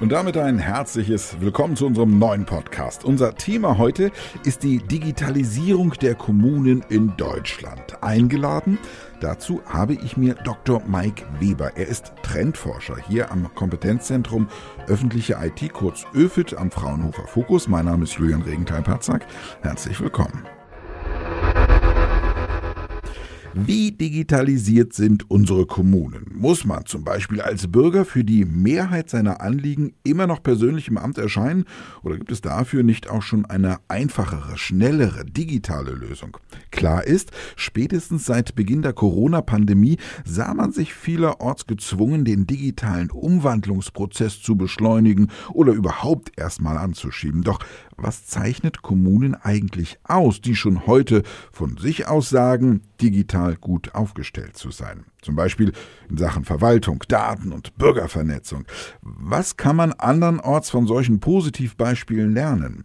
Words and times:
Und 0.00 0.12
damit 0.12 0.36
ein 0.38 0.58
herzliches 0.58 1.40
Willkommen 1.40 1.76
zu 1.76 1.86
unserem 1.86 2.18
neuen 2.18 2.46
Podcast. 2.46 3.04
Unser 3.04 3.34
Thema 3.34 3.76
heute 3.76 4.12
ist 4.44 4.62
die 4.62 4.78
Digitalisierung 4.78 5.92
der 6.00 6.14
Kommunen 6.14 6.82
in 6.88 7.16
Deutschland. 7.18 8.02
Eingeladen 8.02 8.78
dazu 9.20 9.60
habe 9.66 9.92
ich 9.92 10.16
mir 10.16 10.34
Dr. 10.34 10.82
Mike 10.86 11.24
Weber. 11.38 11.72
Er 11.76 11.86
ist 11.86 12.12
Trendforscher 12.22 12.96
hier 13.06 13.30
am 13.30 13.54
Kompetenzzentrum 13.54 14.48
Öffentliche 14.88 15.36
IT, 15.42 15.72
kurz 15.74 16.06
ÖFIT 16.14 16.56
am 16.56 16.70
Fraunhofer 16.70 17.26
Fokus. 17.26 17.68
Mein 17.68 17.84
Name 17.84 18.04
ist 18.04 18.14
Julian 18.14 18.42
Regenthal-Patzak. 18.42 19.26
Herzlich 19.60 20.00
willkommen. 20.00 20.46
Wie 23.54 23.90
digitalisiert 23.90 24.92
sind 24.92 25.28
unsere 25.28 25.66
Kommunen? 25.66 26.30
Muss 26.34 26.64
man 26.64 26.86
zum 26.86 27.02
Beispiel 27.02 27.40
als 27.40 27.66
Bürger 27.66 28.04
für 28.04 28.22
die 28.22 28.44
Mehrheit 28.44 29.10
seiner 29.10 29.40
Anliegen 29.40 29.92
immer 30.04 30.28
noch 30.28 30.42
persönlich 30.42 30.86
im 30.86 30.98
Amt 30.98 31.18
erscheinen? 31.18 31.64
Oder 32.02 32.16
gibt 32.16 32.30
es 32.30 32.40
dafür 32.40 32.84
nicht 32.84 33.10
auch 33.10 33.22
schon 33.22 33.44
eine 33.44 33.78
einfachere, 33.88 34.56
schnellere, 34.56 35.24
digitale 35.24 35.92
Lösung? 35.92 36.36
Klar 36.70 37.04
ist, 37.04 37.32
spätestens 37.56 38.24
seit 38.24 38.54
Beginn 38.54 38.82
der 38.82 38.92
Corona-Pandemie 38.92 39.98
sah 40.24 40.54
man 40.54 40.70
sich 40.70 40.94
vielerorts 40.94 41.66
gezwungen, 41.66 42.24
den 42.24 42.46
digitalen 42.46 43.10
Umwandlungsprozess 43.10 44.40
zu 44.40 44.56
beschleunigen 44.56 45.28
oder 45.52 45.72
überhaupt 45.72 46.38
erstmal 46.38 46.76
anzuschieben. 46.76 47.42
Doch 47.42 47.58
was 48.02 48.26
zeichnet 48.26 48.82
Kommunen 48.82 49.34
eigentlich 49.34 49.98
aus, 50.04 50.40
die 50.40 50.56
schon 50.56 50.86
heute 50.86 51.22
von 51.52 51.76
sich 51.76 52.06
aus 52.06 52.30
sagen, 52.30 52.82
digital 53.00 53.56
gut 53.56 53.94
aufgestellt 53.94 54.56
zu 54.56 54.70
sein? 54.70 55.04
Zum 55.22 55.36
Beispiel 55.36 55.72
in 56.08 56.16
Sachen 56.16 56.44
Verwaltung, 56.44 57.02
Daten 57.08 57.52
und 57.52 57.76
Bürgervernetzung. 57.76 58.64
Was 59.02 59.56
kann 59.56 59.76
man 59.76 59.92
andernorts 59.92 60.70
von 60.70 60.86
solchen 60.86 61.20
Positivbeispielen 61.20 62.32
lernen? 62.32 62.84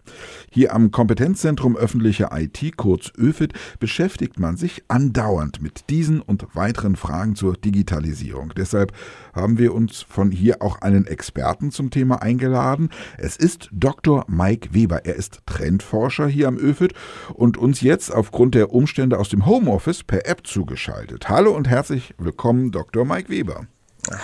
Hier 0.52 0.74
am 0.74 0.92
Kompetenzzentrum 0.92 1.76
öffentliche 1.76 2.30
IT, 2.32 2.78
kurz 2.78 3.12
ÖFIT, 3.18 3.54
beschäftigt 3.80 4.40
man 4.40 4.58
sich 4.58 4.84
andauernd 4.88 5.62
mit 5.62 5.90
diesen 5.90 6.22
und 6.22 6.46
weiteren 6.54 6.96
Fragen 6.96 7.36
zur 7.36 7.54
Digitalisierung. 7.56 8.54
Deshalb 8.56 8.92
haben 9.34 9.58
wir 9.58 9.74
uns 9.74 10.02
von 10.02 10.32
hier 10.32 10.62
auch 10.62 10.82
einen 10.82 11.08
Experten 11.08 11.72
zum 11.72 11.90
Thema 11.90 12.22
eingeladen. 12.22 12.90
Es 13.18 13.38
ist 13.38 13.70
Dr. 13.72 14.26
Mike 14.28 14.74
Weber. 14.74 15.06
Er 15.06 15.16
ist 15.16 15.42
Trendforscher 15.46 16.28
hier 16.28 16.48
am 16.48 16.58
ÖFIT 16.58 16.94
und 17.34 17.58
uns 17.58 17.82
jetzt 17.82 18.14
aufgrund 18.14 18.56
der 18.56 18.72
Umstände 18.74 19.20
aus 19.20 19.30
dem 19.30 19.46
Homeoffice 19.46 20.04
per 20.04 20.28
App 20.28 20.46
zugeschaltet. 20.46 21.30
Hallo 21.30 21.52
und 21.52 21.68
herzlich 21.68 22.14
willkommen, 22.18 22.25
Dr. 22.32 23.06
Mike 23.06 23.30
Weber. 23.30 23.68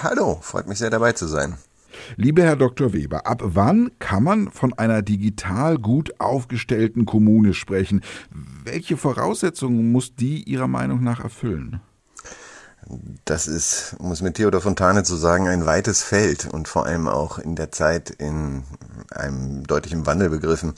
Hallo, 0.03 0.39
freut 0.41 0.67
mich 0.67 0.79
sehr 0.79 0.89
dabei 0.89 1.13
zu 1.13 1.27
sein. 1.27 1.57
Lieber 2.15 2.43
Herr 2.43 2.55
Dr. 2.55 2.93
Weber, 2.93 3.25
ab 3.25 3.41
wann 3.43 3.91
kann 3.99 4.23
man 4.23 4.51
von 4.51 4.73
einer 4.73 5.01
digital 5.01 5.77
gut 5.77 6.19
aufgestellten 6.19 7.05
Kommune 7.05 7.53
sprechen? 7.53 8.01
Welche 8.63 8.97
Voraussetzungen 8.97 9.91
muss 9.91 10.15
die 10.15 10.43
Ihrer 10.43 10.67
Meinung 10.67 11.03
nach 11.03 11.19
erfüllen? 11.19 11.81
Das 13.25 13.47
ist, 13.47 13.95
um 13.99 14.11
es 14.11 14.21
mit 14.21 14.35
Theodor 14.35 14.61
Fontane 14.61 15.03
zu 15.03 15.15
sagen, 15.15 15.47
ein 15.47 15.65
weites 15.65 16.03
Feld 16.03 16.47
und 16.51 16.67
vor 16.67 16.85
allem 16.85 17.07
auch 17.07 17.39
in 17.39 17.55
der 17.55 17.71
Zeit 17.71 18.09
in 18.09 18.63
einem 19.11 19.63
deutlichen 19.63 20.05
Wandel 20.05 20.29
begriffen. 20.29 20.73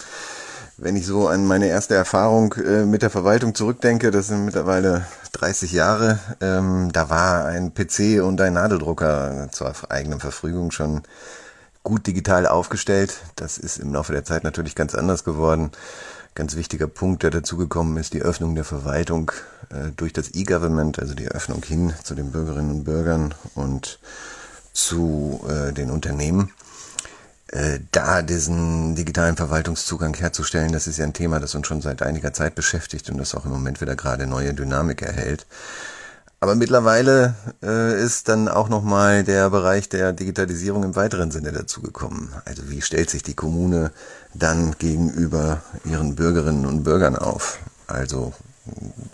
Wenn 0.77 0.95
ich 0.95 1.05
so 1.05 1.27
an 1.27 1.45
meine 1.45 1.67
erste 1.67 1.93
Erfahrung 1.93 2.53
äh, 2.53 2.85
mit 2.85 3.03
der 3.03 3.11
Verwaltung 3.11 3.53
zurückdenke, 3.53 4.09
das 4.09 4.27
sind 4.27 4.43
mittlerweile 4.43 5.05
30 5.33 5.71
Jahre, 5.71 6.17
ähm, 6.41 6.91
da 6.91 7.11
war 7.11 7.45
ein 7.45 7.75
PC 7.75 8.23
und 8.23 8.41
ein 8.41 8.53
Nadeldrucker 8.53 9.49
zur 9.51 9.71
eigenen 9.89 10.19
Verfügung 10.19 10.71
schon 10.71 11.03
gut 11.83 12.07
digital 12.07 12.47
aufgestellt. 12.47 13.19
Das 13.35 13.59
ist 13.59 13.77
im 13.77 13.93
Laufe 13.93 14.13
der 14.13 14.23
Zeit 14.23 14.43
natürlich 14.43 14.73
ganz 14.73 14.95
anders 14.95 15.23
geworden. 15.23 15.71
Ganz 16.33 16.55
wichtiger 16.55 16.87
Punkt, 16.87 17.21
der 17.21 17.29
dazugekommen 17.29 17.97
ist, 17.97 18.13
die 18.13 18.23
Öffnung 18.23 18.55
der 18.55 18.63
Verwaltung 18.63 19.31
äh, 19.69 19.91
durch 19.95 20.11
das 20.11 20.33
E-Government, 20.33 20.97
also 20.97 21.13
die 21.13 21.27
Öffnung 21.27 21.61
hin 21.61 21.93
zu 22.03 22.15
den 22.15 22.31
Bürgerinnen 22.31 22.71
und 22.71 22.83
Bürgern 22.83 23.35
und 23.53 23.99
zu 24.73 25.39
äh, 25.47 25.71
den 25.71 25.91
Unternehmen. 25.91 26.51
Äh, 27.53 27.81
da 27.91 28.23
diesen 28.23 28.95
digitalen 28.95 29.35
Verwaltungszugang 29.35 30.15
herzustellen, 30.15 30.71
das 30.71 30.87
ist 30.87 30.97
ja 30.97 31.05
ein 31.05 31.13
Thema, 31.13 31.39
das 31.39 31.53
uns 31.53 31.67
schon 31.67 31.81
seit 31.81 32.01
einiger 32.01 32.33
Zeit 32.33 32.55
beschäftigt 32.55 33.11
und 33.11 33.19
das 33.19 33.35
auch 33.35 33.45
im 33.45 33.51
Moment 33.51 33.79
wieder 33.79 33.95
gerade 33.95 34.25
neue 34.25 34.55
Dynamik 34.55 35.03
erhält. 35.03 35.45
Aber 36.39 36.55
mittlerweile 36.55 37.35
äh, 37.61 38.03
ist 38.03 38.27
dann 38.27 38.47
auch 38.47 38.69
nochmal 38.69 39.23
der 39.23 39.51
Bereich 39.51 39.87
der 39.87 40.13
Digitalisierung 40.13 40.83
im 40.83 40.95
weiteren 40.95 41.29
Sinne 41.29 41.51
dazugekommen. 41.51 42.29
Also 42.45 42.71
wie 42.71 42.81
stellt 42.81 43.11
sich 43.11 43.21
die 43.21 43.35
Kommune 43.35 43.91
dann 44.33 44.75
gegenüber 44.79 45.61
ihren 45.85 46.15
Bürgerinnen 46.15 46.65
und 46.65 46.83
Bürgern 46.83 47.15
auf? 47.15 47.59
Also 47.85 48.33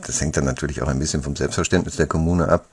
das 0.07 0.21
hängt 0.21 0.37
dann 0.37 0.45
natürlich 0.45 0.81
auch 0.81 0.87
ein 0.87 0.99
bisschen 0.99 1.23
vom 1.23 1.35
Selbstverständnis 1.35 1.97
der 1.97 2.07
Kommune 2.07 2.47
ab. 2.47 2.67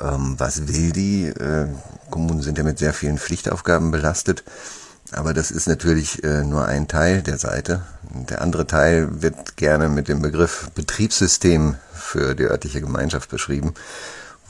Ähm, 0.00 0.34
was 0.38 0.68
will 0.68 0.92
die? 0.92 1.26
Äh, 1.26 1.68
Kommunen 2.10 2.42
sind 2.42 2.58
ja 2.58 2.64
mit 2.64 2.78
sehr 2.78 2.94
vielen 2.94 3.18
Pflichtaufgaben 3.18 3.90
belastet. 3.90 4.44
Aber 5.12 5.32
das 5.32 5.50
ist 5.50 5.66
natürlich 5.68 6.22
äh, 6.22 6.44
nur 6.44 6.66
ein 6.66 6.86
Teil 6.86 7.22
der 7.22 7.38
Seite. 7.38 7.82
Der 8.28 8.42
andere 8.42 8.66
Teil 8.66 9.22
wird 9.22 9.56
gerne 9.56 9.88
mit 9.88 10.08
dem 10.08 10.20
Begriff 10.20 10.70
Betriebssystem 10.74 11.76
für 11.94 12.34
die 12.34 12.44
örtliche 12.44 12.80
Gemeinschaft 12.80 13.30
beschrieben, 13.30 13.72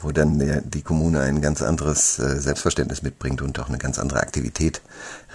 wo 0.01 0.11
dann 0.11 0.37
der, 0.37 0.61
die 0.61 0.81
Kommune 0.81 1.21
ein 1.21 1.41
ganz 1.41 1.61
anderes 1.61 2.19
äh, 2.19 2.39
Selbstverständnis 2.39 3.03
mitbringt 3.03 3.41
und 3.41 3.57
auch 3.59 3.69
eine 3.69 3.77
ganz 3.77 3.99
andere 3.99 4.19
Aktivität 4.19 4.81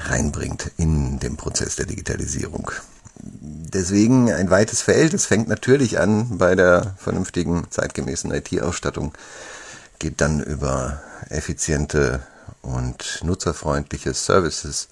reinbringt 0.09 0.73
in 0.77 1.19
den 1.21 1.37
Prozess 1.37 1.77
der 1.77 1.87
Digitalisierung. 1.87 2.71
Deswegen 3.17 4.31
ein 4.31 4.51
weites 4.51 4.83
Feld. 4.83 5.15
Es 5.15 5.25
fängt 5.25 5.49
natürlich 5.49 5.99
an 5.99 6.37
bei 6.37 6.55
der 6.55 6.95
vernünftigen 6.99 7.67
zeitgemäßen 7.71 8.31
IT-Ausstattung, 8.31 9.15
geht 9.99 10.21
dann 10.21 10.41
über 10.43 11.01
effiziente 11.31 12.21
und 12.63 13.21
nutzerfreundliche 13.23 14.15
Services 14.15 14.89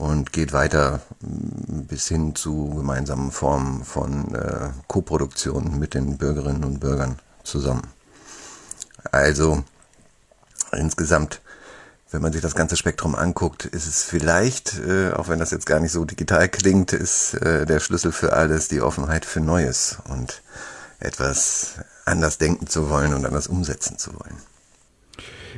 und 0.00 0.32
geht 0.32 0.52
weiter 0.52 1.00
bis 1.20 2.08
hin 2.08 2.34
zu 2.34 2.74
gemeinsamen 2.74 3.30
Formen 3.30 3.84
von 3.84 4.34
äh, 4.34 4.70
Koproduktion 4.86 5.78
mit 5.78 5.94
den 5.94 6.16
Bürgerinnen 6.16 6.64
und 6.64 6.80
Bürgern 6.80 7.18
zusammen. 7.44 7.82
Also 9.12 9.62
insgesamt, 10.72 11.40
wenn 12.10 12.22
man 12.22 12.32
sich 12.32 12.40
das 12.40 12.54
ganze 12.54 12.76
Spektrum 12.76 13.14
anguckt, 13.14 13.66
ist 13.66 13.86
es 13.86 14.02
vielleicht, 14.02 14.78
äh, 14.78 15.12
auch 15.12 15.28
wenn 15.28 15.38
das 15.38 15.50
jetzt 15.50 15.66
gar 15.66 15.80
nicht 15.80 15.92
so 15.92 16.04
digital 16.06 16.48
klingt, 16.48 16.92
ist 16.94 17.34
äh, 17.34 17.66
der 17.66 17.80
Schlüssel 17.80 18.12
für 18.12 18.32
alles 18.32 18.68
die 18.68 18.80
Offenheit 18.80 19.26
für 19.26 19.40
Neues 19.40 19.98
und 20.08 20.42
etwas 21.00 21.80
anders 22.04 22.38
denken 22.38 22.66
zu 22.66 22.88
wollen 22.90 23.14
und 23.14 23.24
anders 23.26 23.46
umsetzen 23.46 23.98
zu 23.98 24.12
wollen. 24.12 24.36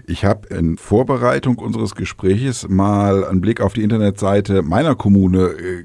Ich 0.06 0.24
habe 0.24 0.48
in 0.48 0.78
Vorbereitung 0.78 1.58
unseres 1.58 1.94
Gespräches 1.94 2.68
mal 2.68 3.24
einen 3.24 3.40
Blick 3.40 3.60
auf 3.60 3.74
die 3.74 3.82
Internetseite 3.82 4.62
meiner 4.62 4.94
Kommune 4.94 5.48
äh, 5.48 5.84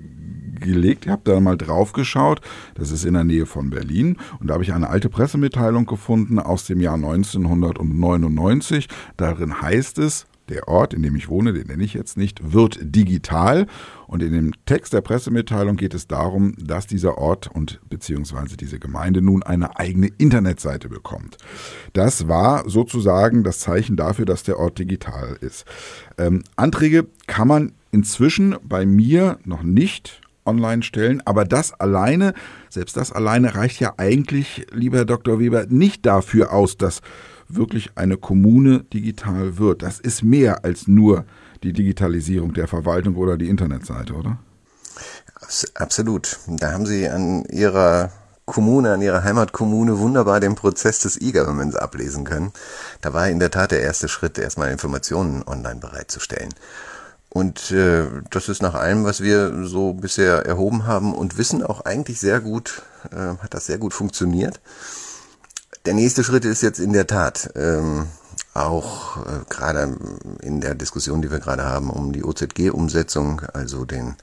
gelegt. 0.60 1.06
Ich 1.06 1.12
habe 1.12 1.22
da 1.24 1.40
mal 1.40 1.58
drauf 1.58 1.94
geschaut. 1.94 2.42
Das 2.76 2.92
ist 2.92 3.06
in 3.06 3.14
der 3.14 3.24
Nähe 3.24 3.46
von 3.46 3.70
Berlin. 3.70 4.18
Und 4.40 4.48
da 4.48 4.56
habe 4.56 4.64
ich 4.64 4.74
eine 4.74 4.90
alte 4.90 5.10
Pressemitteilung 5.10 5.86
gefunden 5.86 6.40
aus 6.40 6.66
dem 6.66 6.82
Jahr 6.82 6.96
1999. 6.96 8.88
Darin 9.18 9.62
heißt 9.62 10.00
es, 10.00 10.26
der 10.50 10.68
Ort, 10.68 10.94
in 10.94 11.04
dem 11.04 11.16
ich 11.16 11.30
wohne, 11.30 11.54
den 11.54 11.68
nenne 11.68 11.84
ich 11.84 11.94
jetzt 11.94 12.18
nicht, 12.18 12.54
wird 12.54 12.80
digital. 12.82 13.68
Und 14.08 14.24
in 14.24 14.34
dem 14.34 14.54
Text 14.66 14.94
der 14.94 15.02
Pressemitteilung 15.02 15.76
geht 15.76 15.94
es 15.94 16.08
darum, 16.08 16.56
dass 16.58 16.88
dieser 16.88 17.18
Ort 17.18 17.50
und 17.54 17.80
beziehungsweise 17.90 18.56
diese 18.56 18.80
Gemeinde 18.80 19.22
nun 19.22 19.44
eine 19.44 19.78
eigene 19.78 20.08
Internetseite 20.18 20.90
bekommt. 20.90 21.38
Das 21.94 22.28
war 22.28 22.70
sozusagen 22.70 23.44
das 23.44 23.60
Zeichen 23.60 23.98
dafür, 23.98 24.26
dass 24.26 24.44
der 24.44 24.60
Ort 24.60 24.80
digital 24.80 25.38
ist. 25.42 25.66
Ähm, 26.18 26.44
Anträge 26.56 27.08
kann 27.28 27.48
man 27.48 27.74
inzwischen 27.92 28.56
bei 28.64 28.86
mir 28.86 29.40
noch 29.44 29.64
nicht 29.64 30.22
online 30.46 30.82
stellen, 30.82 31.22
aber 31.26 31.46
das 31.46 31.74
alleine, 31.74 32.34
selbst 32.70 32.98
das 32.98 33.12
alleine 33.12 33.56
reicht 33.56 33.80
ja 33.80 33.94
eigentlich, 33.98 34.66
lieber 34.72 35.00
Herr 35.00 35.06
Dr. 35.06 35.40
Weber, 35.40 35.66
nicht 35.68 36.06
dafür 36.06 36.54
aus, 36.54 36.78
dass 36.78 37.02
wirklich 37.50 37.92
eine 37.96 38.18
Kommune 38.18 38.84
digital 38.84 39.58
wird. 39.58 39.82
Das 39.82 40.00
ist 40.00 40.24
mehr 40.24 40.64
als 40.66 40.88
nur 40.88 41.26
die 41.64 41.74
Digitalisierung 41.74 42.54
der 42.54 42.68
Verwaltung 42.68 43.16
oder 43.16 43.38
die 43.38 43.50
Internetseite, 43.50 44.14
oder? 44.14 44.40
Absolut. 45.76 46.40
Da 46.48 46.72
haben 46.72 46.86
Sie 46.86 47.08
an 47.08 47.46
Ihrer 47.46 48.12
Kommune, 48.46 48.94
an 48.94 49.02
Ihrer 49.02 49.24
Heimatkommune 49.24 50.00
wunderbar 50.00 50.40
den 50.40 50.56
Prozess 50.56 51.00
des 51.00 51.20
E-Governments 51.22 51.76
ablesen 51.76 52.24
können. 52.24 52.52
Da 53.02 53.14
war 53.14 53.30
in 53.30 53.40
der 53.40 53.52
Tat 53.52 53.72
der 53.72 53.82
erste 53.82 54.08
Schritt, 54.08 54.38
erstmal 54.38 54.72
Informationen 54.72 55.44
online 55.46 55.80
bereitzustellen. 55.80 56.54
Und 57.30 57.72
äh, 57.72 58.06
das 58.32 58.50
ist 58.50 58.62
nach 58.62 58.74
allem, 58.74 59.04
was 59.04 59.22
wir 59.22 59.66
so 59.66 59.94
bisher 59.94 60.46
erhoben 60.46 60.88
haben 60.88 61.14
und 61.14 61.38
wissen, 61.38 61.64
auch 61.64 61.82
eigentlich 61.82 62.20
sehr 62.20 62.40
gut, 62.40 62.82
äh, 63.12 63.38
hat 63.42 63.54
das 63.54 63.66
sehr 63.66 63.78
gut 63.78 63.94
funktioniert. 63.94 64.60
Der 65.88 65.94
nächste 65.94 66.26
Schritt 66.26 66.44
ist 66.44 66.64
jetzt 66.64 66.80
in 66.80 66.92
der 66.92 67.08
Tat 67.08 67.50
ähm, 67.56 68.08
auch 68.54 69.26
äh, 69.26 69.46
gerade 69.48 69.96
in 70.42 70.60
der 70.60 70.76
Diskussion, 70.76 71.22
die 71.22 71.32
wir 71.32 71.40
gerade 71.40 71.64
haben, 71.64 71.90
um 71.90 72.12
die 72.12 72.26
OZG-Umsetzung, 72.26 73.44
also 73.54 73.86
den, 73.86 74.16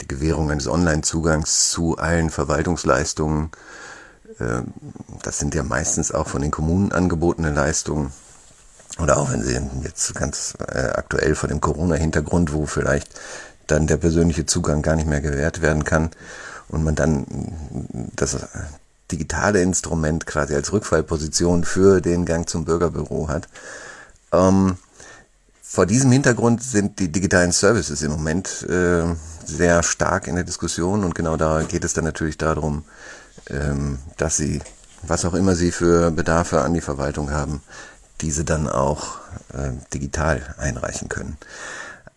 die 0.00 0.06
Gewährung 0.06 0.48
eines 0.48 0.68
Online-Zugangs 0.68 1.70
zu 1.70 1.98
allen 1.98 2.30
Verwaltungsleistungen. 2.30 3.50
Äh, 4.38 4.62
das 5.24 5.40
sind 5.40 5.56
ja 5.56 5.64
meistens 5.64 6.12
auch 6.12 6.28
von 6.28 6.40
den 6.40 6.52
Kommunen 6.52 6.92
angebotene 6.92 7.50
Leistungen. 7.50 8.12
Oder 9.02 9.16
auch 9.16 9.32
wenn 9.32 9.42
sie 9.42 9.60
jetzt 9.82 10.14
ganz 10.14 10.54
äh, 10.68 10.90
aktuell 10.94 11.34
vor 11.34 11.48
dem 11.48 11.60
Corona-Hintergrund, 11.60 12.52
wo 12.52 12.64
vielleicht 12.64 13.20
dann 13.66 13.88
der 13.88 13.96
persönliche 13.96 14.46
Zugang 14.46 14.82
gar 14.82 14.94
nicht 14.94 15.08
mehr 15.08 15.20
gewährt 15.20 15.62
werden 15.62 15.82
kann 15.82 16.10
und 16.68 16.84
man 16.84 16.94
dann 16.94 17.26
das 18.14 18.36
digitale 19.10 19.62
Instrument 19.62 20.26
quasi 20.26 20.54
als 20.54 20.72
Rückfallposition 20.72 21.64
für 21.64 22.00
den 22.00 22.24
Gang 22.24 22.48
zum 22.48 22.64
Bürgerbüro 22.64 23.28
hat. 23.28 23.48
Ähm, 24.32 24.76
vor 25.62 25.86
diesem 25.86 26.10
Hintergrund 26.12 26.62
sind 26.62 26.98
die 26.98 27.12
digitalen 27.12 27.52
Services 27.52 28.02
im 28.02 28.12
Moment 28.12 28.66
äh, 28.68 29.04
sehr 29.44 29.82
stark 29.82 30.26
in 30.26 30.34
der 30.34 30.44
Diskussion 30.44 31.04
und 31.04 31.14
genau 31.14 31.36
da 31.36 31.62
geht 31.62 31.84
es 31.84 31.92
dann 31.92 32.04
natürlich 32.04 32.38
darum, 32.38 32.84
ähm, 33.50 33.98
dass 34.16 34.36
sie, 34.36 34.60
was 35.02 35.24
auch 35.24 35.34
immer 35.34 35.54
sie 35.54 35.72
für 35.72 36.10
Bedarfe 36.10 36.62
an 36.62 36.74
die 36.74 36.80
Verwaltung 36.80 37.30
haben, 37.30 37.62
diese 38.20 38.44
dann 38.44 38.68
auch 38.68 39.18
äh, 39.52 39.70
digital 39.92 40.54
einreichen 40.58 41.08
können. 41.08 41.36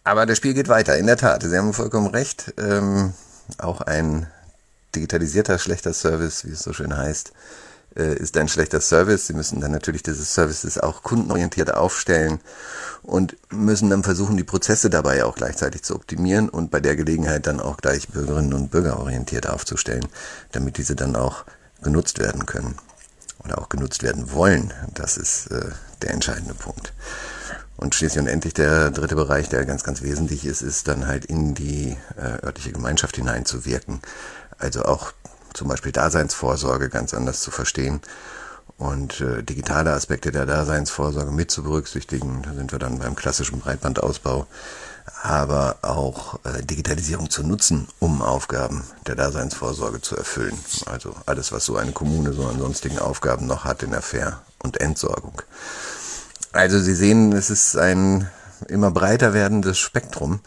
Aber 0.04 0.26
das 0.26 0.38
Spiel 0.38 0.54
geht 0.54 0.68
weiter, 0.68 0.98
in 0.98 1.06
der 1.06 1.18
Tat. 1.18 1.44
Sie 1.44 1.58
haben 1.58 1.74
vollkommen 1.74 2.08
recht. 2.08 2.54
Ähm, 2.58 3.14
auch 3.58 3.82
ein 3.82 4.28
digitalisierter 4.96 5.60
schlechter 5.60 5.94
Service, 5.94 6.46
wie 6.46 6.52
es 6.52 6.64
so 6.64 6.74
schön 6.74 6.96
heißt, 6.96 7.32
äh, 7.96 8.16
ist 8.16 8.38
ein 8.38 8.48
schlechter 8.48 8.82
Service. 8.82 9.28
Sie 9.28 9.34
müssen 9.34 9.62
dann 9.62 9.72
natürlich 9.72 10.04
diese 10.04 10.24
Services 10.24 10.78
auch 10.78 11.04
kundenorientiert 11.04 11.74
aufstellen 11.74 12.40
und 13.04 13.36
müssen 13.52 13.90
dann 13.90 14.04
versuchen, 14.04 14.38
die 14.38 14.44
Prozesse 14.44 14.90
dabei 14.90 15.26
auch 15.26 15.36
gleichzeitig 15.36 15.84
zu 15.84 15.96
optimieren 15.96 16.50
und 16.50 16.72
bei 16.72 16.80
der 16.80 16.96
Gelegenheit 16.96 17.48
dann 17.48 17.60
auch 17.60 17.78
gleich 17.78 18.08
Bürgerinnen 18.08 18.54
und 18.54 18.72
Bürger 18.72 19.00
orientiert 19.00 19.48
aufzustellen, 19.48 20.08
damit 20.52 20.78
diese 20.78 20.96
dann 20.96 21.16
auch 21.16 21.46
genutzt 21.82 22.20
werden 22.20 22.46
können 22.46 22.76
oder 23.44 23.58
auch 23.58 23.70
genutzt 23.70 24.04
werden 24.04 24.32
wollen. 24.32 24.74
Das 24.94 25.18
ist 25.18 25.48
äh, 25.48 25.72
der 26.02 26.12
entscheidende 26.12 26.54
Punkt. 26.54 26.94
Und 27.78 27.96
schließlich 27.96 28.22
und 28.22 28.28
endlich 28.28 28.54
der 28.54 28.92
dritte 28.92 29.16
Bereich, 29.16 29.50
der 29.50 29.66
ganz, 29.66 29.84
ganz 29.84 30.04
wesentlich 30.04 30.46
ist, 30.46 30.62
ist 30.62 30.88
dann 30.88 31.08
halt 31.08 31.26
in 31.26 31.56
die 31.56 31.98
äh, 32.16 32.46
örtliche 32.46 32.72
Gemeinschaft 32.72 33.16
hineinzuwirken. 33.16 34.02
Also 34.62 34.84
auch 34.84 35.12
zum 35.54 35.68
Beispiel 35.68 35.92
Daseinsvorsorge 35.92 36.90
ganz 36.90 37.14
anders 37.14 37.42
zu 37.42 37.52
verstehen 37.52 38.02
und 38.78 39.22
äh, 39.22 39.44
digitale 39.44 39.92
Aspekte 39.92 40.32
der 40.32 40.46
Daseinsvorsorge 40.46 41.32
mit 41.32 41.52
zu 41.52 41.64
berücksichtigen. 41.64 42.42
Da 42.44 42.54
sind 42.54 42.72
wir 42.72 42.80
dann 42.80 43.00
beim 43.00 43.16
klassischen 43.16 43.60
Breitbandausbau, 43.60 44.48
aber 45.22 45.78
auch 45.82 46.40
äh, 46.46 46.64
Digitalisierung 46.64 47.30
zu 47.30 47.44
nutzen, 47.44 47.88
um 48.00 48.22
Aufgaben 48.22 48.84
der 49.08 49.16
Daseinsvorsorge 49.16 50.02
zu 50.02 50.16
erfüllen. 50.16 50.58
Also 50.86 51.16
alles, 51.26 51.52
was 51.52 51.66
so 51.66 51.76
eine 51.76 51.92
Kommune 51.92 52.34
so 52.34 52.48
an 52.48 52.60
sonstigen 52.60 53.00
Aufgaben 53.00 53.46
noch 53.46 53.66
hat 53.66 53.84
in 53.84 53.92
der 53.92 54.02
Fair- 54.02 54.42
und 54.64 54.80
Entsorgung. 54.80 55.42
Also 56.54 56.80
Sie 56.80 56.96
sehen, 56.96 57.34
es 57.34 57.50
ist 57.50 57.78
ein 57.78 58.30
immer 58.68 58.92
breiter 58.92 59.34
werdendes 59.34 59.80
Spektrum 59.80 60.42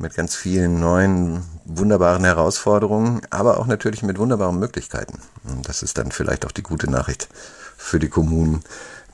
mit 0.00 0.14
ganz 0.14 0.34
vielen 0.34 0.80
neuen, 0.80 1.42
wunderbaren 1.66 2.24
Herausforderungen, 2.24 3.20
aber 3.28 3.58
auch 3.58 3.66
natürlich 3.66 4.02
mit 4.02 4.18
wunderbaren 4.18 4.58
Möglichkeiten. 4.58 5.18
Und 5.44 5.68
das 5.68 5.82
ist 5.82 5.98
dann 5.98 6.10
vielleicht 6.10 6.46
auch 6.46 6.52
die 6.52 6.62
gute 6.62 6.90
Nachricht 6.90 7.28
für 7.76 7.98
die 7.98 8.08
Kommunen. 8.08 8.62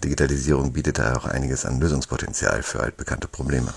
Digitalisierung 0.05 0.73
bietet 0.73 0.99
da 0.99 1.17
auch 1.17 1.25
einiges 1.27 1.67
an 1.67 1.81
Lösungspotenzial 1.81 2.63
für 2.63 2.81
altbekannte 2.81 3.27
Probleme. 3.27 3.75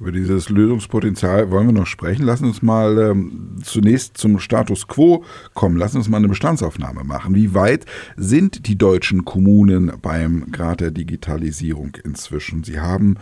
Über 0.00 0.12
dieses 0.12 0.48
Lösungspotenzial 0.48 1.50
wollen 1.50 1.68
wir 1.68 1.74
noch 1.74 1.86
sprechen. 1.86 2.24
Lassen 2.24 2.46
uns 2.46 2.62
mal 2.62 2.98
ähm, 2.98 3.58
zunächst 3.62 4.16
zum 4.16 4.40
Status 4.40 4.88
quo 4.88 5.24
kommen. 5.54 5.76
Lassen 5.76 5.98
uns 5.98 6.08
mal 6.08 6.16
eine 6.16 6.28
Bestandsaufnahme 6.28 7.04
machen. 7.04 7.34
Wie 7.34 7.54
weit 7.54 7.84
sind 8.16 8.66
die 8.66 8.76
deutschen 8.76 9.24
Kommunen 9.24 9.92
beim 10.00 10.50
Grad 10.50 10.80
der 10.80 10.90
Digitalisierung 10.90 11.96
inzwischen? 12.02 12.64
Sie 12.64 12.80
haben 12.80 13.16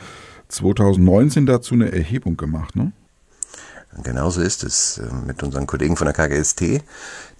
2019 0.50 1.47
dazu 1.47 1.75
eine 1.75 1.93
Erhebung 1.93 2.37
gemacht, 2.37 2.76
ne? 2.76 2.93
Genauso 4.05 4.41
ist 4.41 4.62
es. 4.62 4.99
Ähm, 4.99 5.26
mit 5.26 5.43
unseren 5.43 5.67
Kollegen 5.67 5.97
von 5.97 6.06
der 6.06 6.14
KGST, 6.14 6.61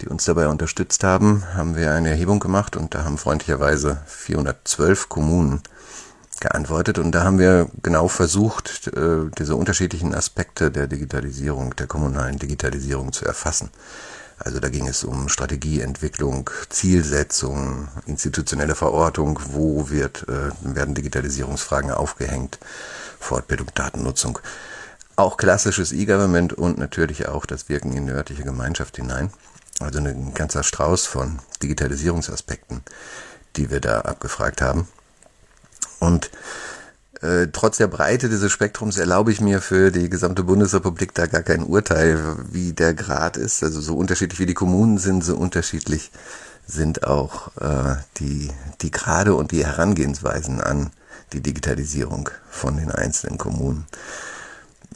die 0.01 0.09
uns 0.09 0.25
dabei 0.25 0.49
unterstützt 0.49 1.05
haben, 1.05 1.45
haben 1.55 1.77
wir 1.77 1.93
eine 1.93 2.11
Erhebung 2.11 2.41
gemacht 2.41 2.77
und 2.77 2.95
da 2.95 3.05
haben 3.05 3.19
freundlicherweise 3.19 3.99
412 4.07 5.09
Kommunen 5.09 5.63
geantwortet 6.41 6.99
und 6.99 7.13
da 7.13 7.23
haben 7.23 7.39
wir 7.39 7.69
genau 7.83 8.09
versucht, 8.09 8.89
äh, 8.89 9.31
diese 9.39 9.55
unterschiedlichen 9.55 10.15
Aspekte 10.15 10.71
der 10.71 10.87
Digitalisierung, 10.87 11.77
der 11.77 11.87
kommunalen 11.87 12.39
Digitalisierung 12.39 13.13
zu 13.13 13.27
erfassen. 13.27 13.71
Also 14.43 14.59
da 14.59 14.71
ging 14.71 14.89
es 14.89 15.05
um 15.05 15.29
Strategieentwicklung, 15.29 16.49
Zielsetzung, 16.71 17.89
institutionelle 18.07 18.75
Verortung, 18.75 19.39
wo 19.51 19.91
wird, 19.91 20.27
äh, 20.29 20.51
werden 20.63 20.95
Digitalisierungsfragen 20.95 21.91
aufgehängt, 21.91 22.59
Fortbildung, 23.19 23.69
Datennutzung. 23.75 24.39
Auch 25.17 25.37
klassisches 25.37 25.93
E-Government 25.93 26.55
und 26.55 26.79
natürlich 26.79 27.29
auch 27.29 27.45
das 27.45 27.69
Wirken 27.69 27.93
in 27.93 28.07
die 28.07 28.13
örtliche 28.13 28.43
Gemeinschaft 28.43 28.97
hinein. 28.97 29.31
Also 29.79 29.99
ein 29.99 30.33
ganzer 30.33 30.63
Strauß 30.63 31.07
von 31.07 31.41
Digitalisierungsaspekten, 31.63 32.81
die 33.57 33.71
wir 33.71 33.81
da 33.81 34.01
abgefragt 34.01 34.63
haben. 34.63 34.89
Und 35.99 36.31
äh, 37.23 37.49
trotz 37.53 37.77
der 37.77 37.87
Breite 37.87 38.29
dieses 38.29 38.51
Spektrums 38.51 38.97
erlaube 38.97 39.31
ich 39.31 39.41
mir 39.41 39.61
für 39.61 39.91
die 39.91 40.09
gesamte 40.09 40.43
Bundesrepublik 40.43 41.15
da 41.15 41.27
gar 41.27 41.43
kein 41.43 41.63
Urteil, 41.63 42.19
wie 42.51 42.73
der 42.73 42.95
Grad 42.95 43.37
ist. 43.37 43.63
Also 43.63 43.81
so 43.81 43.95
unterschiedlich 43.97 44.41
wie 44.41 44.47
die 44.47 44.55
Kommunen 44.55 44.99
sind, 44.99 45.23
so 45.23 45.37
unterschiedlich 45.37 46.11
sind 46.67 47.05
auch 47.05 47.49
äh, 47.61 47.97
die, 48.19 48.51
die 48.81 48.91
Grade 48.91 49.35
und 49.35 49.53
die 49.53 49.67
Herangehensweisen 49.67 50.61
an 50.61 50.91
die 51.33 51.41
Digitalisierung 51.41 52.31
von 52.49 52.77
den 52.77 52.91
einzelnen 52.91 53.39
Kommunen. 53.39 53.87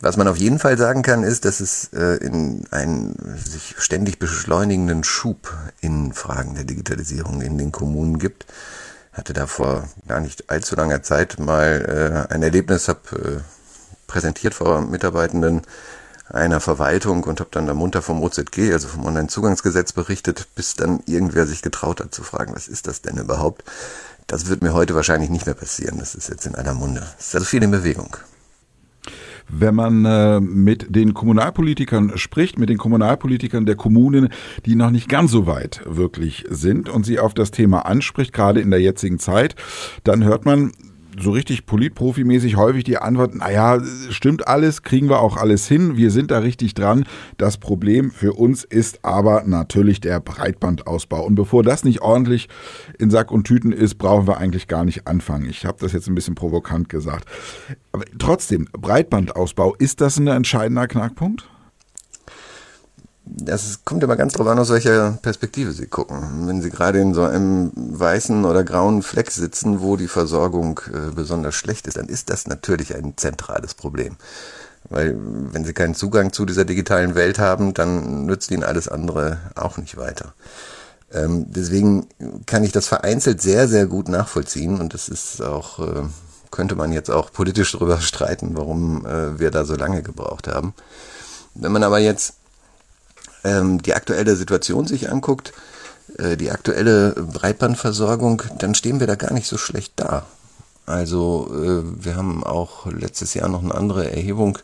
Was 0.01 0.17
man 0.17 0.27
auf 0.27 0.37
jeden 0.37 0.59
Fall 0.59 0.77
sagen 0.79 1.03
kann, 1.03 1.23
ist, 1.23 1.45
dass 1.45 1.61
es 1.61 1.91
äh, 1.93 2.17
in 2.25 2.65
einen 2.71 3.17
sich 3.37 3.75
ständig 3.79 4.19
beschleunigenden 4.19 5.05
Schub 5.05 5.55
in 5.81 6.13
Fragen 6.13 6.55
der 6.55 6.65
Digitalisierung 6.65 7.43
in 7.43 7.59
den 7.59 7.71
Kommunen 7.71 8.19
gibt 8.19 8.47
hatte 9.15 9.33
da 9.33 9.47
vor 9.47 9.89
gar 10.07 10.21
nicht 10.21 10.51
allzu 10.51 10.77
langer 10.77 11.03
Zeit 11.03 11.39
mal 11.39 12.27
äh, 12.31 12.35
ein 12.35 12.43
Erlebnis, 12.43 12.89
habe 12.89 13.01
äh, 13.13 13.41
präsentiert 14.07 14.55
vor 14.55 14.83
Mitarbeitenden 14.83 15.63
einer 16.29 16.61
Verwaltung 16.61 17.25
und 17.25 17.41
habe 17.41 17.51
dann 17.53 17.67
da 17.67 17.75
munter 17.75 18.03
vom 18.03 18.23
OZG, 18.23 18.73
also 18.73 18.89
vom 18.89 19.07
Onlinezugangsgesetz 19.07 19.93
berichtet, 19.93 20.49
bis 20.55 20.75
dann 20.75 21.01
irgendwer 21.07 21.47
sich 21.47 21.63
getraut 21.63 22.01
hat 22.01 22.15
zu 22.15 22.23
fragen, 22.23 22.55
was 22.55 22.67
ist 22.67 22.87
das 22.87 23.03
denn 23.03 23.19
überhaupt? 23.19 23.65
Das 24.27 24.49
wird 24.49 24.63
mir 24.63 24.73
heute 24.73 24.95
wahrscheinlich 24.95 25.31
nicht 25.31 25.47
mehr 25.47 25.55
passieren. 25.55 25.99
Das 25.99 26.15
ist 26.15 26.29
jetzt 26.29 26.47
in 26.47 26.55
aller 26.55 26.75
Munde. 26.75 27.07
Es 27.19 27.29
ist 27.29 27.35
also 27.35 27.47
viel 27.47 27.63
in 27.63 27.71
Bewegung 27.71 28.17
wenn 29.49 29.75
man 29.75 30.05
äh, 30.05 30.41
mit 30.41 30.95
den 30.95 31.15
Kommunalpolitikern 31.15 32.17
spricht, 32.17 32.59
mit 32.59 32.69
den 32.69 32.79
Kommunalpolitikern 32.79 33.67
der 33.67 33.77
Kommunen, 33.77 34.29
die 34.67 34.75
noch 34.77 34.91
nicht 34.91 35.09
ganz 35.09 35.31
so 35.31 35.47
weit 35.47 35.83
wirklich 35.87 36.45
sind 36.49 36.89
und 36.89 37.05
sie 37.05 37.19
auf 37.19 37.35
das 37.35 37.51
Thema 37.51 37.87
anspricht, 37.87 38.33
gerade 38.33 38.61
in 38.61 38.71
der 38.71 38.81
jetzigen 38.81 39.19
Zeit, 39.19 39.55
dann 40.05 40.25
hört 40.25 40.45
man, 40.45 40.73
so 41.21 41.31
richtig 41.31 41.67
politprofimäßig 41.67 42.57
häufig 42.57 42.85
die 42.85 42.99
Antwort, 42.99 43.35
naja, 43.35 43.81
stimmt 44.11 44.49
alles, 44.49 44.83
kriegen 44.83 45.09
wir 45.09 45.21
auch 45.21 45.37
alles 45.37 45.67
hin, 45.69 45.97
wir 45.97 46.11
sind 46.11 46.31
da 46.31 46.39
richtig 46.39 46.75
dran. 46.75 47.05
Das 47.37 47.59
Problem 47.59 48.11
für 48.11 48.33
uns 48.33 48.65
ist 48.65 49.05
aber 49.05 49.45
natürlich 49.45 50.01
der 50.01 50.21
Breitbandausbau. 50.21 51.25
Und 51.25 51.35
bevor 51.35 51.63
das 51.63 51.85
nicht 51.85 52.03
ordentlich 52.03 52.49
in 52.99 53.11
Sack 53.11 53.31
und 53.31 53.45
Tüten 53.45 53.73
ist, 53.73 53.97
brauchen 53.97 54.27
wir 54.27 54.39
eigentlich 54.39 54.69
gar 54.69 54.85
nicht 54.85 55.07
anfangen. 55.07 55.49
Ich 55.49 55.65
habe 55.65 55.79
das 55.81 55.93
jetzt 55.93 56.09
ein 56.09 56.15
bisschen 56.15 56.35
provokant 56.35 56.89
gesagt. 56.89 57.29
Aber 57.93 58.05
trotzdem, 58.19 58.69
Breitbandausbau, 58.73 59.75
ist 59.77 60.01
das 60.01 60.19
ein 60.19 60.27
entscheidender 60.27 60.87
Knackpunkt? 60.87 61.49
Das 63.27 63.85
kommt 63.85 64.03
immer 64.03 64.17
ganz 64.17 64.35
drauf 64.35 64.47
an, 64.47 64.59
aus 64.59 64.71
welcher 64.71 65.13
Perspektive 65.23 65.73
Sie 65.73 65.87
gucken. 65.87 66.47
Wenn 66.47 66.61
Sie 66.61 66.71
gerade 66.71 67.01
in 67.01 67.15
so 67.15 67.23
einem 67.23 67.73
weißen 67.75 68.45
oder 68.45 68.65
grauen 68.65 69.03
Fleck 69.03 69.31
sitzen, 69.31 69.81
wo 69.81 69.97
die 69.97 70.09
Versorgung 70.09 70.81
äh, 70.93 71.11
besonders 71.15 71.55
schlecht 71.55 71.87
ist, 71.87 71.97
dann 71.97 72.09
ist 72.09 72.29
das 72.29 72.47
natürlich 72.47 72.95
ein 72.95 73.17
zentrales 73.17 73.75
Problem. 73.75 74.17
Weil 74.91 75.17
wenn 75.19 75.65
Sie 75.65 75.73
keinen 75.73 75.95
Zugang 75.95 76.33
zu 76.35 76.45
dieser 76.45 76.67
digitalen 76.67 77.15
Welt 77.15 77.39
haben, 77.39 77.73
dann 77.73 78.27
nützt 78.27 78.51
Ihnen 78.51 78.63
alles 78.63 78.89
andere 78.89 79.39
auch 79.55 79.79
nicht 79.79 79.97
weiter. 79.97 80.35
Ähm, 81.11 81.47
deswegen 81.49 82.07
kann 82.45 82.65
ich 82.65 82.73
das 82.73 82.89
vereinzelt 82.89 83.41
sehr, 83.41 83.69
sehr 83.69 83.87
gut 83.87 84.09
nachvollziehen 84.09 84.81
und 84.81 84.93
das 84.93 85.09
ist 85.09 85.41
auch, 85.41 85.79
äh, 85.79 86.03
könnte 86.51 86.75
man 86.75 86.93
jetzt 86.93 87.11
auch 87.11 87.33
politisch 87.33 87.73
darüber 87.73 88.01
streiten, 88.03 88.51
warum 88.55 89.07
äh, 89.07 89.39
wir 89.39 89.51
da 89.51 89.65
so 89.65 89.77
lange 89.77 90.03
gebraucht 90.03 90.47
haben. 90.47 90.75
Wenn 91.55 91.73
man 91.73 91.85
aber 91.85 92.01
jetzt 92.01 92.35
ähm, 93.45 93.83
die 93.83 93.95
aktuelle 93.95 94.37
Situation 94.37 94.87
sich 94.87 95.11
anguckt, 95.11 95.53
äh, 96.19 96.37
die 96.37 96.51
aktuelle 96.51 97.13
Breitbandversorgung, 97.13 98.43
dann 98.59 98.75
stehen 98.75 99.01
wir 99.01 99.07
da 99.07 99.15
gar 99.15 99.33
nicht 99.33 99.47
so 99.47 99.59
schlecht 99.59 99.93
da. 99.97 100.27
Also 100.87 101.51
äh, 101.53 102.05
wir 102.05 102.17
haben 102.17 102.45
auch 102.45 102.87
letztes 102.87 103.35
Jahr 103.35 103.49
noch 103.49 103.63
eine 103.63 103.75
andere 103.75 104.11
Erhebung 104.11 104.59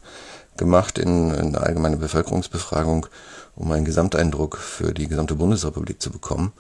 gemacht 0.57 0.99
in, 0.99 1.33
in 1.33 1.53
der 1.53 1.63
allgemeinen 1.63 1.99
Bevölkerungsbefragung, 1.99 3.07
um 3.57 3.73
einen 3.73 3.85
Gesamteindruck 3.85 4.59
für 4.59 4.93
die 4.93 5.09
gesamte 5.09 5.35
Bundesrepublik 5.35 6.01
zu 6.01 6.11
bekommen. 6.11 6.53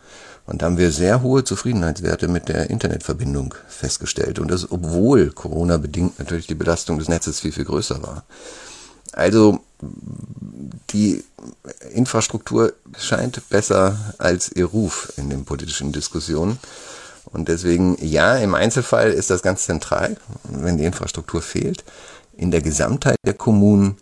Und 0.46 0.62
da 0.62 0.66
haben 0.66 0.78
wir 0.78 0.90
sehr 0.90 1.22
hohe 1.22 1.44
Zufriedenheitswerte 1.44 2.26
mit 2.26 2.48
der 2.48 2.70
Internetverbindung 2.70 3.54
festgestellt. 3.68 4.38
Und 4.38 4.50
das, 4.50 4.72
obwohl 4.72 5.30
Corona 5.30 5.76
bedingt 5.76 6.18
natürlich 6.18 6.46
die 6.46 6.54
Belastung 6.54 6.98
des 6.98 7.08
Netzes 7.08 7.40
viel, 7.40 7.52
viel 7.52 7.66
größer 7.66 8.02
war. 8.02 8.24
Also 9.12 9.60
die 10.90 11.24
Infrastruktur 11.92 12.72
scheint 12.98 13.48
besser 13.48 14.14
als 14.18 14.50
ihr 14.52 14.66
Ruf 14.66 15.12
in 15.16 15.30
den 15.30 15.44
politischen 15.44 15.92
Diskussionen. 15.92 16.58
Und 17.26 17.48
deswegen, 17.48 17.96
ja, 18.04 18.36
im 18.36 18.54
Einzelfall 18.54 19.12
ist 19.12 19.30
das 19.30 19.42
ganz 19.42 19.64
zentral, 19.64 20.16
wenn 20.44 20.78
die 20.78 20.84
Infrastruktur 20.84 21.42
fehlt. 21.42 21.84
In 22.36 22.50
der 22.50 22.60
Gesamtheit 22.60 23.16
der 23.24 23.34
Kommunen 23.34 23.98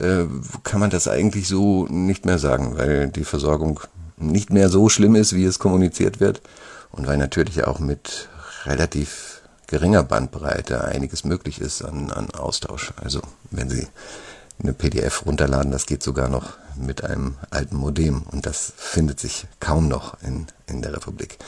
äh, 0.00 0.24
kann 0.64 0.80
man 0.80 0.90
das 0.90 1.06
eigentlich 1.06 1.48
so 1.48 1.86
nicht 1.86 2.24
mehr 2.24 2.38
sagen, 2.38 2.76
weil 2.76 3.08
die 3.08 3.24
Versorgung 3.24 3.80
nicht 4.16 4.50
mehr 4.50 4.68
so 4.68 4.88
schlimm 4.88 5.14
ist, 5.14 5.34
wie 5.34 5.44
es 5.44 5.58
kommuniziert 5.58 6.20
wird. 6.20 6.42
Und 6.90 7.06
weil 7.06 7.18
natürlich 7.18 7.64
auch 7.64 7.78
mit 7.78 8.28
relativ 8.64 9.42
geringer 9.66 10.02
Bandbreite 10.02 10.84
einiges 10.84 11.24
möglich 11.24 11.60
ist 11.60 11.82
an, 11.82 12.10
an 12.10 12.30
Austausch. 12.30 12.92
Also 12.96 13.20
wenn 13.50 13.68
Sie 13.68 13.86
eine 14.62 14.72
PDF 14.72 15.26
runterladen. 15.26 15.72
Das 15.72 15.86
geht 15.86 16.02
sogar 16.02 16.28
noch 16.28 16.54
mit 16.76 17.04
einem 17.04 17.36
alten 17.50 17.76
Modem 17.76 18.22
und 18.30 18.46
das 18.46 18.72
findet 18.76 19.20
sich 19.20 19.46
kaum 19.60 19.88
noch 19.88 20.20
in, 20.22 20.46
in 20.66 20.82
der 20.82 20.92
Republik. 20.92 21.38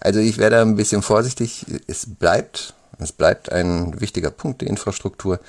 Also 0.00 0.20
ich 0.20 0.38
werde 0.38 0.60
ein 0.60 0.76
bisschen 0.76 1.02
vorsichtig. 1.02 1.66
Es 1.86 2.06
bleibt, 2.06 2.74
es 2.98 3.12
bleibt 3.12 3.52
ein 3.52 4.00
wichtiger 4.00 4.30
Punkt 4.30 4.60
der 4.60 4.68
Infrastruktur, 4.68 5.40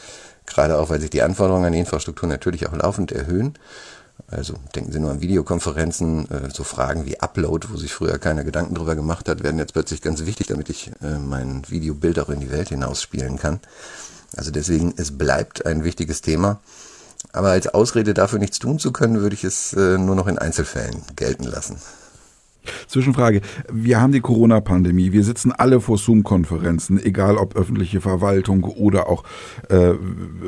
gerade 0.46 0.78
auch 0.78 0.90
weil 0.90 1.02
sich 1.02 1.10
die 1.10 1.22
Anforderungen 1.22 1.66
an 1.66 1.74
die 1.74 1.80
Infrastruktur 1.80 2.28
natürlich 2.30 2.68
auch 2.68 2.74
laufend 2.74 3.12
erhöhen. 3.12 3.58
Also 4.30 4.56
denken 4.76 4.92
Sie 4.92 5.00
nur 5.00 5.12
an 5.12 5.22
Videokonferenzen, 5.22 6.30
äh, 6.32 6.50
so 6.52 6.64
Fragen 6.64 7.06
wie 7.06 7.20
Upload, 7.20 7.68
wo 7.72 7.78
sich 7.78 7.94
früher 7.94 8.18
keiner 8.18 8.44
Gedanken 8.44 8.76
drüber 8.76 8.96
gemacht 8.96 9.30
hat, 9.30 9.44
werden 9.44 9.60
jetzt 9.60 9.74
plötzlich 9.74 10.02
ganz 10.02 10.26
wichtig, 10.26 10.48
damit 10.48 10.70
ich 10.70 10.92
äh, 11.02 11.18
mein 11.20 11.64
Videobild 11.70 12.20
auch 12.20 12.30
in 12.30 12.40
die 12.40 12.52
Welt 12.52 12.70
hinausspielen 12.70 13.38
kann. 13.38 13.60
Also 14.36 14.52
deswegen, 14.52 14.94
es 14.98 15.18
bleibt 15.18 15.66
ein 15.66 15.84
wichtiges 15.84 16.22
Thema. 16.22 16.60
Aber 17.34 17.50
als 17.50 17.68
Ausrede 17.68 18.14
dafür 18.14 18.40
nichts 18.40 18.60
tun 18.60 18.80
zu 18.80 18.92
können, 18.92 19.20
würde 19.22 19.36
ich 19.36 19.44
es 19.44 19.74
äh, 19.74 19.98
nur 19.98 20.16
noch 20.16 20.28
in 20.28 20.38
Einzelfällen 20.38 21.02
gelten 21.16 21.44
lassen. 21.44 21.78
Zwischenfrage. 22.88 23.42
Wir 23.72 24.02
haben 24.02 24.12
die 24.12 24.20
Corona-Pandemie. 24.20 25.12
Wir 25.12 25.24
sitzen 25.24 25.52
alle 25.52 25.80
vor 25.80 25.98
Zoom-Konferenzen, 25.98 27.02
egal 27.04 27.38
ob 27.38 27.56
öffentliche 27.56 28.02
Verwaltung 28.02 28.64
oder 28.64 29.08
auch 29.08 29.24
äh, 29.70 29.94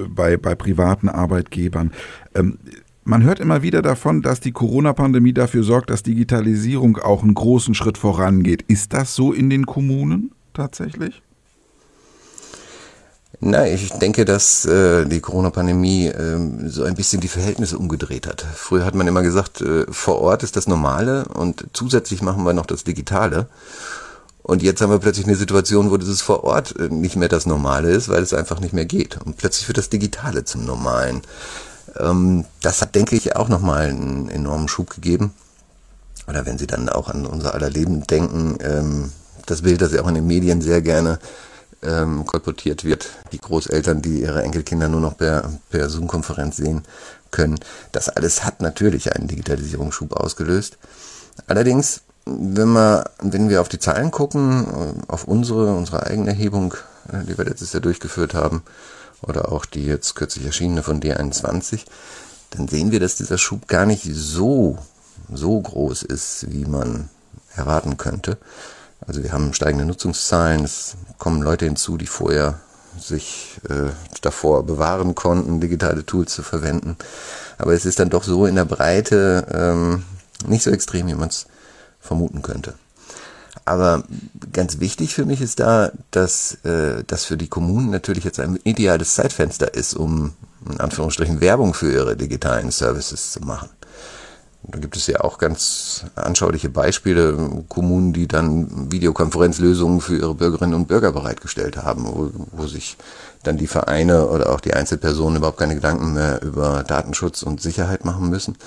bei, 0.10 0.38
bei 0.38 0.56
privaten 0.56 1.10
Arbeitgebern. 1.10 1.92
Ähm, 2.36 2.60
man 3.04 3.24
hört 3.24 3.40
immer 3.40 3.64
wieder 3.64 3.82
davon, 3.82 4.22
dass 4.22 4.40
die 4.40 4.52
Corona-Pandemie 4.52 5.34
dafür 5.34 5.64
sorgt, 5.64 5.90
dass 5.90 6.04
Digitalisierung 6.04 6.98
auch 6.98 7.24
einen 7.24 7.34
großen 7.34 7.74
Schritt 7.74 7.98
vorangeht. 7.98 8.64
Ist 8.64 8.94
das 8.94 9.16
so 9.16 9.34
in 9.34 9.50
den 9.50 9.66
Kommunen 9.66 10.32
tatsächlich? 10.54 11.22
Na, 13.42 13.66
ich 13.66 13.90
denke, 13.94 14.26
dass 14.26 14.66
äh, 14.66 15.06
die 15.06 15.22
Corona-Pandemie 15.22 16.08
äh, 16.08 16.68
so 16.68 16.84
ein 16.84 16.96
bisschen 16.96 17.22
die 17.22 17.30
Verhältnisse 17.30 17.78
umgedreht 17.78 18.28
hat. 18.28 18.46
Früher 18.54 18.84
hat 18.84 18.96
man 18.96 19.08
immer 19.08 19.22
gesagt, 19.22 19.62
äh, 19.62 19.86
vor 19.90 20.20
Ort 20.20 20.44
ist 20.44 20.58
das 20.58 20.68
Normale 20.68 21.26
und 21.26 21.68
zusätzlich 21.72 22.22
machen 22.22 22.44
wir 22.44 22.52
noch 22.52 22.66
das 22.66 22.84
Digitale. 22.84 23.48
Und 24.44 24.62
jetzt 24.62 24.82
haben 24.82 24.90
wir 24.90 25.00
plötzlich 25.00 25.26
eine 25.26 25.38
Situation, 25.38 25.90
wo 25.90 25.96
dieses 25.96 26.22
vor 26.22 26.44
Ort 26.44 26.78
äh, 26.78 26.90
nicht 26.90 27.16
mehr 27.16 27.30
das 27.30 27.46
Normale 27.46 27.92
ist, 27.92 28.10
weil 28.10 28.24
es 28.24 28.34
einfach 28.34 28.60
nicht 28.60 28.74
mehr 28.74 28.86
geht. 28.86 29.18
Und 29.24 29.38
plötzlich 29.38 29.70
wird 29.70 29.78
das 29.78 29.90
Digitale 29.90 30.44
zum 30.44 30.66
Normalen. 30.66 31.22
Ähm, 31.98 32.44
das 32.62 32.82
hat, 32.82 32.94
denke 32.94 33.16
ich, 33.16 33.38
auch 33.38 33.48
nochmal 33.48 33.88
einen 33.88 34.28
enormen 34.28 34.68
Schub 34.68 34.90
gegeben. 34.90 35.34
Oder 36.28 36.46
wenn 36.46 36.58
Sie 36.58 36.68
dann 36.68 36.90
auch 36.90 37.08
an 37.08 37.26
unser 37.26 37.54
aller 37.54 37.70
Leben 37.70 38.06
denken, 38.06 38.58
ähm, 38.62 39.12
das 39.46 39.62
Bild, 39.62 39.82
das 39.82 39.92
Sie 39.92 40.00
auch 40.00 40.08
in 40.10 40.16
den 40.16 40.28
Medien 40.28 40.62
sehr 40.62 40.82
gerne 40.82 41.20
ähm, 41.84 42.26
kolportiert 42.26 42.84
wird, 42.84 43.10
die 43.32 43.40
Großeltern, 43.40 44.02
die 44.02 44.22
ihre 44.22 44.44
Enkelkinder 44.44 44.90
nur 44.90 45.02
noch 45.02 45.18
per, 45.18 45.50
per 45.70 45.90
Zoom-Konferenz 45.90 46.58
sehen 46.58 46.84
können. 47.32 47.60
Das 47.92 48.10
alles 48.10 48.44
hat 48.44 48.62
natürlich 48.62 49.16
einen 49.16 49.28
Digitalisierungsschub 49.28 50.14
ausgelöst. 50.14 50.78
Allerdings, 51.48 52.02
wenn 52.26 52.70
wir, 52.70 53.10
wenn 53.22 53.50
wir 53.50 53.62
auf 53.62 53.70
die 53.70 53.80
Zahlen 53.80 54.12
gucken, 54.12 54.68
äh, 54.68 55.12
auf 55.12 55.26
unsere, 55.26 55.74
unsere 55.74 56.06
eigene 56.06 56.30
Erhebung, 56.30 56.74
äh, 57.12 57.24
die 57.26 57.38
wir 57.38 57.46
letztes 57.46 57.74
Jahr 57.74 57.82
durchgeführt 57.82 58.34
haben, 58.34 58.64
oder 59.22 59.52
auch 59.52 59.66
die 59.66 59.86
jetzt 59.86 60.16
kürzlich 60.16 60.46
erschienene 60.46 60.84
von 60.84 61.02
D21, 61.02 61.82
dann 62.52 62.68
sehen 62.68 62.92
wir, 62.92 63.00
dass 63.00 63.16
dieser 63.16 63.38
Schub 63.38 63.68
gar 63.68 63.86
nicht 63.86 64.04
so, 64.04 64.78
so 65.32 65.60
groß 65.60 66.04
ist, 66.04 66.52
wie 66.52 66.66
man 66.66 67.10
erwarten 67.56 67.98
könnte. 67.98 68.38
Also 69.06 69.24
wir 69.24 69.32
haben 69.32 69.54
steigende 69.54 69.86
Nutzungszahlen, 69.86 70.64
es 70.64 70.96
kommen 71.18 71.42
Leute 71.42 71.66
hinzu, 71.66 71.98
die 71.98 72.08
vorher 72.08 72.60
sich 72.98 73.60
äh, 73.70 73.92
davor 74.22 74.66
bewahren 74.66 75.16
konnten, 75.16 75.62
digitale 75.62 76.06
Tools 76.06 76.34
zu 76.34 76.44
verwenden. 76.44 76.98
Aber 77.58 77.74
es 77.74 77.86
ist 77.86 78.00
dann 78.00 78.10
doch 78.10 78.24
so 78.24 78.46
in 78.46 78.56
der 78.56 78.66
Breite 78.66 79.48
ähm, 79.52 80.04
nicht 80.48 80.64
so 80.64 80.72
extrem, 80.72 81.08
wie 81.08 81.16
man 81.16 81.30
es 81.30 81.48
vermuten 82.00 82.42
könnte. 82.42 82.74
Aber 83.66 84.04
ganz 84.52 84.80
wichtig 84.80 85.14
für 85.14 85.26
mich 85.26 85.42
ist 85.42 85.60
da, 85.60 85.92
dass 86.12 86.58
äh, 86.64 87.04
das 87.06 87.26
für 87.26 87.38
die 87.38 87.48
Kommunen 87.48 87.90
natürlich 87.90 88.24
jetzt 88.24 88.40
ein 88.40 88.60
ideales 88.64 89.16
Zeitfenster 89.16 89.74
ist, 89.74 89.94
um 89.94 90.34
in 90.70 90.80
Anführungsstrichen 90.80 91.42
Werbung 91.42 91.74
für 91.74 91.92
ihre 91.92 92.16
digitalen 92.16 92.72
Services 92.72 93.32
zu 93.32 93.42
machen. 93.42 93.70
Da 94.72 94.80
gibt 94.80 94.96
es 94.96 95.08
ja 95.08 95.22
auch 95.22 95.38
ganz 95.38 96.06
anschauliche 96.16 96.70
Beispiele, 96.70 97.64
Kommunen, 97.68 98.14
die 98.14 98.28
dann 98.28 98.92
Videokonferenzlösungen 98.92 100.02
für 100.02 100.18
ihre 100.18 100.36
Bürgerinnen 100.36 100.74
und 100.74 100.88
Bürger 100.88 101.12
bereitgestellt 101.12 101.78
haben, 101.78 102.06
wo, 102.06 102.32
wo 102.52 102.68
sich 102.68 102.98
dann 103.44 103.58
die 103.58 103.68
Vereine 103.68 104.28
oder 104.28 104.52
auch 104.52 104.60
die 104.60 104.74
Einzelpersonen 104.74 105.38
überhaupt 105.38 105.60
keine 105.60 105.76
Gedanken 105.76 106.14
mehr 106.14 106.42
über 106.42 106.84
Datenschutz 106.84 107.44
und 107.44 107.62
Sicherheit 107.62 108.06
machen 108.06 108.30
müssen, 108.30 108.58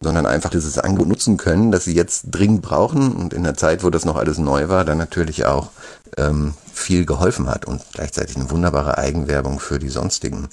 sondern 0.00 0.26
einfach 0.26 0.50
dieses 0.50 0.78
Angebot 0.78 1.08
nutzen 1.08 1.36
können, 1.36 1.72
das 1.72 1.84
sie 1.84 1.94
jetzt 1.94 2.26
dringend 2.30 2.62
brauchen 2.62 3.12
und 3.12 3.34
in 3.34 3.42
der 3.42 3.56
Zeit, 3.56 3.82
wo 3.82 3.90
das 3.90 4.04
noch 4.04 4.16
alles 4.16 4.38
neu 4.38 4.68
war, 4.68 4.84
dann 4.84 4.98
natürlich 4.98 5.44
auch 5.44 5.70
ähm, 6.16 6.54
viel 6.72 7.04
geholfen 7.04 7.48
hat 7.48 7.64
und 7.64 7.82
gleichzeitig 7.92 8.36
eine 8.36 8.50
wunderbare 8.50 8.98
Eigenwerbung 8.98 9.58
für 9.58 9.78
die 9.78 9.88
sonstigen 9.88 10.48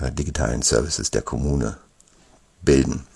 äh, 0.00 0.10
digitalen 0.10 0.62
Services 0.62 1.10
der 1.10 1.22
Kommune 1.22 1.76
bilden. 2.62 3.06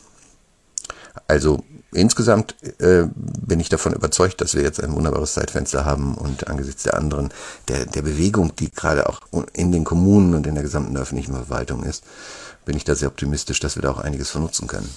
Also 1.27 1.65
insgesamt 1.93 2.57
äh, 2.81 3.05
bin 3.15 3.61
ich 3.61 3.69
davon 3.69 3.93
überzeugt, 3.93 4.41
dass 4.41 4.55
wir 4.55 4.63
jetzt 4.63 4.83
ein 4.83 4.95
wunderbares 4.95 5.35
Zeitfenster 5.35 5.85
haben 5.85 6.15
und 6.15 6.49
angesichts 6.49 6.85
der 6.85 6.97
anderen, 6.97 7.31
der, 7.69 7.87
der 7.87 8.03
Bewegung, 8.03 8.55
die 8.57 8.71
gerade 8.71 9.09
auch 9.09 9.21
in 9.53 9.73
den 9.73 9.85
Kommunen 9.85 10.35
und 10.35 10.47
in 10.47 10.55
der 10.55 10.65
gesamten 10.65 10.97
öffentlichen 10.97 11.35
Verwaltung 11.35 11.83
ist, 11.83 12.05
bin 12.65 12.77
ich 12.77 12.85
da 12.85 12.95
sehr 12.95 13.09
optimistisch, 13.09 13.61
dass 13.61 13.77
wir 13.77 13.83
da 13.83 13.91
auch 13.91 13.99
einiges 13.99 14.31
von 14.31 14.43
nutzen 14.43 14.69
können. 14.69 14.89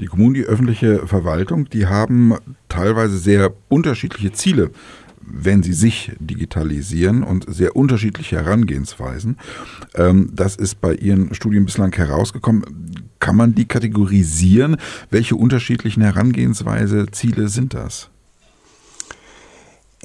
Die 0.00 0.06
Kommunen, 0.06 0.34
die 0.34 0.44
öffentliche 0.44 1.08
Verwaltung, 1.08 1.68
die 1.70 1.86
haben 1.86 2.36
teilweise 2.68 3.18
sehr 3.18 3.52
unterschiedliche 3.68 4.32
Ziele, 4.32 4.70
wenn 5.20 5.62
sie 5.62 5.72
sich 5.72 6.12
digitalisieren 6.20 7.22
und 7.22 7.44
sehr 7.48 7.76
unterschiedliche 7.76 8.36
Herangehensweisen. 8.36 9.36
Ähm, 9.94 10.30
das 10.32 10.56
ist 10.56 10.80
bei 10.80 10.94
Ihren 10.94 11.34
Studien 11.34 11.64
bislang 11.64 11.94
herausgekommen. 11.94 12.64
Kann 13.18 13.36
man 13.36 13.54
die 13.54 13.66
kategorisieren? 13.66 14.76
Welche 15.10 15.36
unterschiedlichen 15.36 16.02
Herangehensweise, 16.02 17.06
Ziele 17.10 17.48
sind 17.48 17.74
das? 17.74 18.10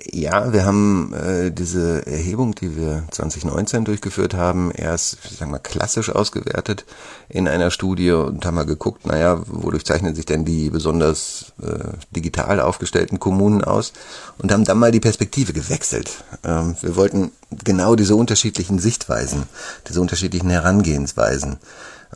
Ja, 0.01 0.51
wir 0.51 0.65
haben 0.65 1.13
äh, 1.13 1.51
diese 1.51 2.07
Erhebung, 2.07 2.55
die 2.55 2.75
wir 2.75 3.03
2019 3.11 3.85
durchgeführt 3.85 4.33
haben, 4.33 4.71
erst, 4.71 5.19
ich 5.25 5.37
sag 5.37 5.49
mal, 5.49 5.59
klassisch 5.59 6.09
ausgewertet 6.09 6.85
in 7.29 7.47
einer 7.47 7.69
Studie 7.69 8.09
und 8.09 8.43
haben 8.43 8.55
mal 8.55 8.65
geguckt, 8.65 9.05
naja, 9.05 9.43
wodurch 9.45 9.85
zeichnen 9.85 10.15
sich 10.15 10.25
denn 10.25 10.45
die 10.45 10.71
besonders 10.71 11.53
äh, 11.61 11.95
digital 12.09 12.59
aufgestellten 12.59 13.19
Kommunen 13.19 13.63
aus 13.63 13.93
und 14.39 14.51
haben 14.51 14.63
dann 14.63 14.79
mal 14.79 14.91
die 14.91 14.99
Perspektive 14.99 15.53
gewechselt. 15.53 16.23
Ähm, 16.43 16.75
wir 16.81 16.95
wollten 16.95 17.31
genau 17.63 17.95
diese 17.95 18.15
unterschiedlichen 18.15 18.79
Sichtweisen, 18.79 19.43
diese 19.87 20.01
unterschiedlichen 20.01 20.49
Herangehensweisen 20.49 21.57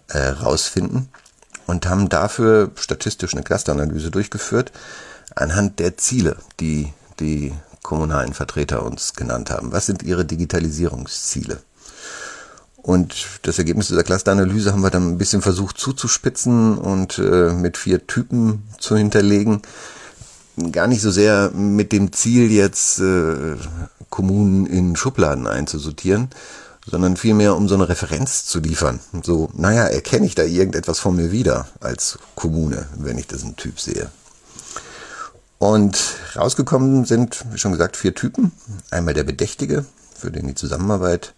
äh, 0.07 0.17
rausfinden 0.17 1.09
und 1.67 1.87
haben 1.87 2.09
dafür 2.09 2.71
statistisch 2.73 3.35
eine 3.35 3.43
Clusteranalyse 3.43 4.09
durchgeführt 4.09 4.71
anhand 5.35 5.77
der 5.77 5.95
Ziele, 5.97 6.37
die 6.59 6.91
die 7.19 7.53
kommunalen 7.87 8.33
Vertreter 8.33 8.83
uns 8.85 9.13
genannt 9.13 9.49
haben. 9.49 9.71
Was 9.71 9.85
sind 9.85 10.03
ihre 10.03 10.25
Digitalisierungsziele? 10.25 11.59
Und 12.75 13.15
das 13.43 13.57
Ergebnis 13.59 13.87
dieser 13.87 14.03
Clusteranalyse 14.03 14.73
haben 14.73 14.81
wir 14.81 14.89
dann 14.89 15.07
ein 15.07 15.17
bisschen 15.17 15.41
versucht 15.41 15.77
zuzuspitzen 15.77 16.77
und 16.77 17.17
äh, 17.17 17.53
mit 17.53 17.77
vier 17.77 18.05
Typen 18.05 18.63
zu 18.77 18.97
hinterlegen. 18.97 19.61
Gar 20.73 20.87
nicht 20.87 21.01
so 21.01 21.11
sehr 21.11 21.51
mit 21.51 21.93
dem 21.93 22.11
Ziel, 22.11 22.51
jetzt 22.51 22.99
äh, 22.99 23.55
Kommunen 24.09 24.65
in 24.65 24.97
Schubladen 24.97 25.47
einzusortieren, 25.47 26.27
sondern 26.85 27.15
vielmehr 27.15 27.55
um 27.55 27.69
so 27.69 27.75
eine 27.75 27.87
Referenz 27.87 28.45
zu 28.45 28.59
liefern. 28.59 28.99
So, 29.23 29.49
naja, 29.53 29.85
erkenne 29.85 30.25
ich 30.25 30.35
da 30.35 30.43
irgendetwas 30.43 30.99
von 30.99 31.15
mir 31.15 31.31
wieder 31.31 31.67
als 31.79 32.19
Kommune, 32.35 32.85
wenn 32.97 33.17
ich 33.17 33.27
diesen 33.27 33.55
Typ 33.55 33.79
sehe. 33.79 34.09
Und 35.59 35.97
rausgekommen 36.35 37.05
sind, 37.05 37.43
wie 37.51 37.57
schon 37.57 37.71
gesagt, 37.71 37.97
vier 37.97 38.13
Typen. 38.13 38.51
Einmal 38.91 39.13
der 39.13 39.23
Bedächtige, 39.23 39.85
für 40.15 40.31
den 40.31 40.47
die 40.47 40.55
Zusammenarbeit 40.55 41.33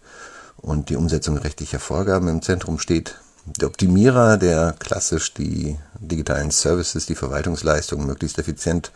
und 0.58 0.90
die 0.90 0.98
Umsetzung 0.98 1.38
rechtlicher 1.38 1.80
Vorgaben 1.80 2.28
im 2.28 2.42
Zentrum 2.42 2.80
steht. 2.80 3.16
Der 3.46 3.68
Optimierer, 3.68 4.38
der 4.38 4.76
klassisch 4.78 5.34
die 5.34 5.78
digitalen 6.00 6.52
Services, 6.52 7.06
die 7.06 7.16
Verwaltungsleistungen 7.16 8.06
möglichst 8.06 8.38
effizient 8.38 8.92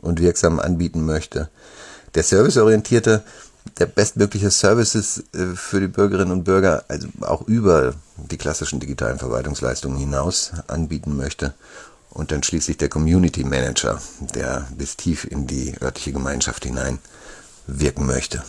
und 0.00 0.20
wirksam 0.20 0.58
anbieten 0.58 1.06
möchte. 1.06 1.48
Der 2.14 2.24
Serviceorientierte, 2.24 3.22
der 3.78 3.86
bestmögliche 3.86 4.50
Services 4.50 5.24
äh, 5.32 5.54
für 5.54 5.80
die 5.80 5.88
Bürgerinnen 5.88 6.32
und 6.32 6.44
Bürger, 6.44 6.84
also 6.88 7.08
auch 7.22 7.42
über 7.46 7.94
die 8.16 8.36
klassischen 8.36 8.80
digitalen 8.80 9.18
Verwaltungsleistungen 9.18 9.98
hinaus 9.98 10.52
anbieten 10.66 11.16
möchte. 11.16 11.54
Und 12.14 12.30
dann 12.30 12.42
schließlich 12.42 12.76
der 12.76 12.88
Community 12.88 13.44
Manager, 13.44 14.00
der 14.34 14.68
bis 14.78 14.96
tief 14.96 15.24
in 15.24 15.46
die 15.46 15.74
örtliche 15.82 16.12
Gemeinschaft 16.12 16.64
hinein 16.64 16.98
wirken 17.66 18.06
möchte. 18.06 18.42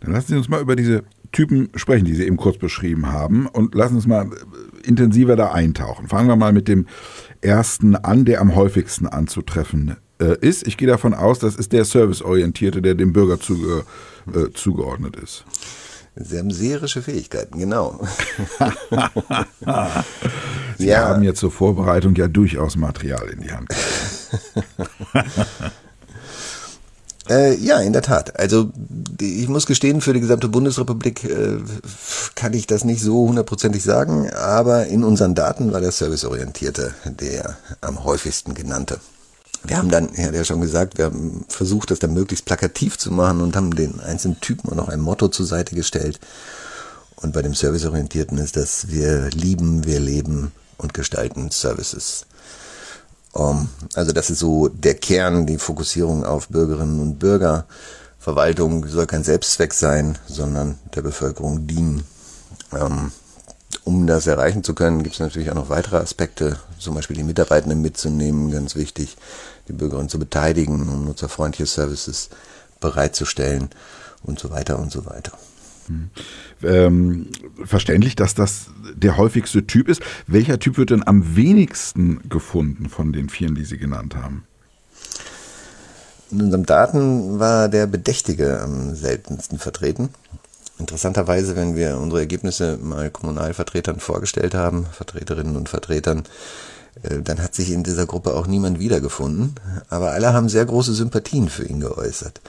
Dann 0.00 0.12
lassen 0.12 0.28
Sie 0.28 0.36
uns 0.36 0.48
mal 0.48 0.60
über 0.60 0.74
diese 0.74 1.04
Typen 1.32 1.68
sprechen, 1.74 2.06
die 2.06 2.14
Sie 2.14 2.24
eben 2.24 2.36
kurz 2.36 2.58
beschrieben 2.58 3.12
haben, 3.12 3.46
und 3.46 3.74
lassen 3.74 3.96
uns 3.96 4.06
mal 4.06 4.30
intensiver 4.84 5.36
da 5.36 5.52
eintauchen. 5.52 6.08
Fangen 6.08 6.28
wir 6.28 6.36
mal 6.36 6.52
mit 6.52 6.66
dem 6.66 6.86
ersten 7.40 7.94
an, 7.94 8.24
der 8.24 8.40
am 8.40 8.54
häufigsten 8.54 9.06
anzutreffen 9.06 9.96
äh, 10.18 10.38
ist. 10.40 10.66
Ich 10.66 10.76
gehe 10.76 10.88
davon 10.88 11.14
aus, 11.14 11.38
das 11.38 11.56
ist 11.56 11.72
der 11.72 11.84
Serviceorientierte, 11.84 12.80
der 12.80 12.94
dem 12.94 13.12
Bürger 13.12 13.38
zuge, 13.38 13.84
äh, 14.32 14.50
zugeordnet 14.54 15.16
ist. 15.16 15.44
Sie 16.18 16.38
haben 16.38 16.50
seherische 16.50 17.02
Fähigkeiten, 17.02 17.58
genau. 17.58 18.00
Sie 20.78 20.86
ja. 20.86 21.08
haben 21.08 21.22
jetzt 21.22 21.40
zur 21.40 21.50
Vorbereitung 21.50 22.16
ja 22.16 22.26
durchaus 22.26 22.76
Material 22.76 23.28
in 23.28 23.40
die 23.42 23.52
Hand. 23.52 23.68
Äh, 27.28 27.56
ja, 27.56 27.80
in 27.80 27.92
der 27.92 28.02
Tat. 28.02 28.38
Also 28.38 28.70
ich 29.20 29.48
muss 29.48 29.66
gestehen, 29.66 30.00
für 30.00 30.12
die 30.12 30.20
gesamte 30.20 30.48
Bundesrepublik 30.48 31.24
äh, 31.24 31.58
kann 32.36 32.52
ich 32.52 32.68
das 32.68 32.84
nicht 32.84 33.02
so 33.02 33.26
hundertprozentig 33.26 33.82
sagen, 33.82 34.30
aber 34.30 34.86
in 34.86 35.02
unseren 35.02 35.34
Daten 35.34 35.72
war 35.72 35.80
der 35.80 35.90
Serviceorientierte 35.90 36.94
der 37.04 37.56
am 37.80 38.04
häufigsten 38.04 38.54
genannte. 38.54 39.00
Wir 39.66 39.78
haben 39.78 39.90
dann, 39.90 40.10
ja 40.14 40.44
schon 40.44 40.60
gesagt, 40.60 40.98
wir 40.98 41.06
haben 41.06 41.44
versucht, 41.48 41.90
das 41.90 41.98
dann 41.98 42.14
möglichst 42.14 42.44
plakativ 42.44 42.98
zu 42.98 43.10
machen 43.10 43.40
und 43.40 43.56
haben 43.56 43.74
den 43.74 44.00
einzelnen 44.00 44.40
Typen 44.40 44.70
auch 44.70 44.76
noch 44.76 44.88
ein 44.88 45.00
Motto 45.00 45.28
zur 45.28 45.46
Seite 45.46 45.74
gestellt. 45.74 46.20
Und 47.16 47.32
bei 47.32 47.42
dem 47.42 47.54
Serviceorientierten 47.54 48.38
ist 48.38 48.56
das, 48.56 48.88
wir 48.88 49.30
lieben, 49.30 49.86
wir 49.86 50.00
leben 50.00 50.52
und 50.76 50.94
gestalten 50.94 51.50
Services. 51.50 52.26
Um, 53.32 53.68
also 53.94 54.12
das 54.12 54.30
ist 54.30 54.38
so 54.38 54.68
der 54.68 54.94
Kern, 54.94 55.46
die 55.46 55.58
Fokussierung 55.58 56.24
auf 56.24 56.48
Bürgerinnen 56.48 57.00
und 57.00 57.18
Bürger. 57.18 57.66
Verwaltung 58.18 58.86
soll 58.86 59.06
kein 59.06 59.24
Selbstzweck 59.24 59.74
sein, 59.74 60.18
sondern 60.26 60.78
der 60.94 61.02
Bevölkerung 61.02 61.66
dienen. 61.66 62.04
Um, 62.70 63.12
um 63.84 64.06
das 64.06 64.26
erreichen 64.26 64.64
zu 64.64 64.74
können, 64.74 65.02
gibt 65.02 65.14
es 65.14 65.20
natürlich 65.20 65.50
auch 65.50 65.54
noch 65.54 65.68
weitere 65.68 65.98
Aspekte, 65.98 66.58
zum 66.78 66.94
Beispiel 66.94 67.16
die 67.16 67.22
Mitarbeitenden 67.22 67.82
mitzunehmen, 67.82 68.50
ganz 68.50 68.74
wichtig, 68.74 69.16
die 69.68 69.72
Bürgerinnen 69.72 70.08
zu 70.08 70.18
beteiligen, 70.18 70.88
um 70.88 71.04
nutzerfreundliche 71.04 71.66
Services 71.66 72.30
bereitzustellen 72.80 73.70
und 74.22 74.38
so 74.38 74.50
weiter 74.50 74.78
und 74.78 74.92
so 74.92 75.06
weiter. 75.06 75.32
Hm. 75.86 76.10
Ähm, 76.62 77.28
verständlich, 77.64 78.16
dass 78.16 78.34
das 78.34 78.66
der 78.94 79.16
häufigste 79.16 79.66
Typ 79.66 79.88
ist. 79.88 80.02
Welcher 80.26 80.58
Typ 80.58 80.78
wird 80.78 80.90
denn 80.90 81.06
am 81.06 81.36
wenigsten 81.36 82.28
gefunden 82.28 82.88
von 82.88 83.12
den 83.12 83.28
vielen, 83.28 83.54
die 83.54 83.64
Sie 83.64 83.78
genannt 83.78 84.16
haben? 84.16 84.44
In 86.30 86.42
unseren 86.42 86.66
Daten 86.66 87.38
war 87.38 87.68
der 87.68 87.86
Bedächtige 87.86 88.60
am 88.60 88.94
seltensten 88.94 89.58
vertreten. 89.58 90.10
Interessanterweise, 90.78 91.56
wenn 91.56 91.76
wir 91.76 91.98
unsere 91.98 92.20
Ergebnisse 92.20 92.78
mal 92.82 93.10
Kommunalvertretern 93.10 94.00
vorgestellt 94.00 94.54
haben, 94.54 94.86
Vertreterinnen 94.92 95.56
und 95.56 95.68
Vertretern, 95.68 96.24
dann 97.02 97.42
hat 97.42 97.54
sich 97.54 97.70
in 97.70 97.82
dieser 97.82 98.06
Gruppe 98.06 98.34
auch 98.34 98.46
niemand 98.46 98.78
wiedergefunden. 98.78 99.54
Aber 99.88 100.12
alle 100.12 100.32
haben 100.32 100.48
sehr 100.48 100.64
große 100.64 100.94
Sympathien 100.94 101.48
für 101.48 101.64
ihn 101.64 101.80
geäußert. 101.80 102.40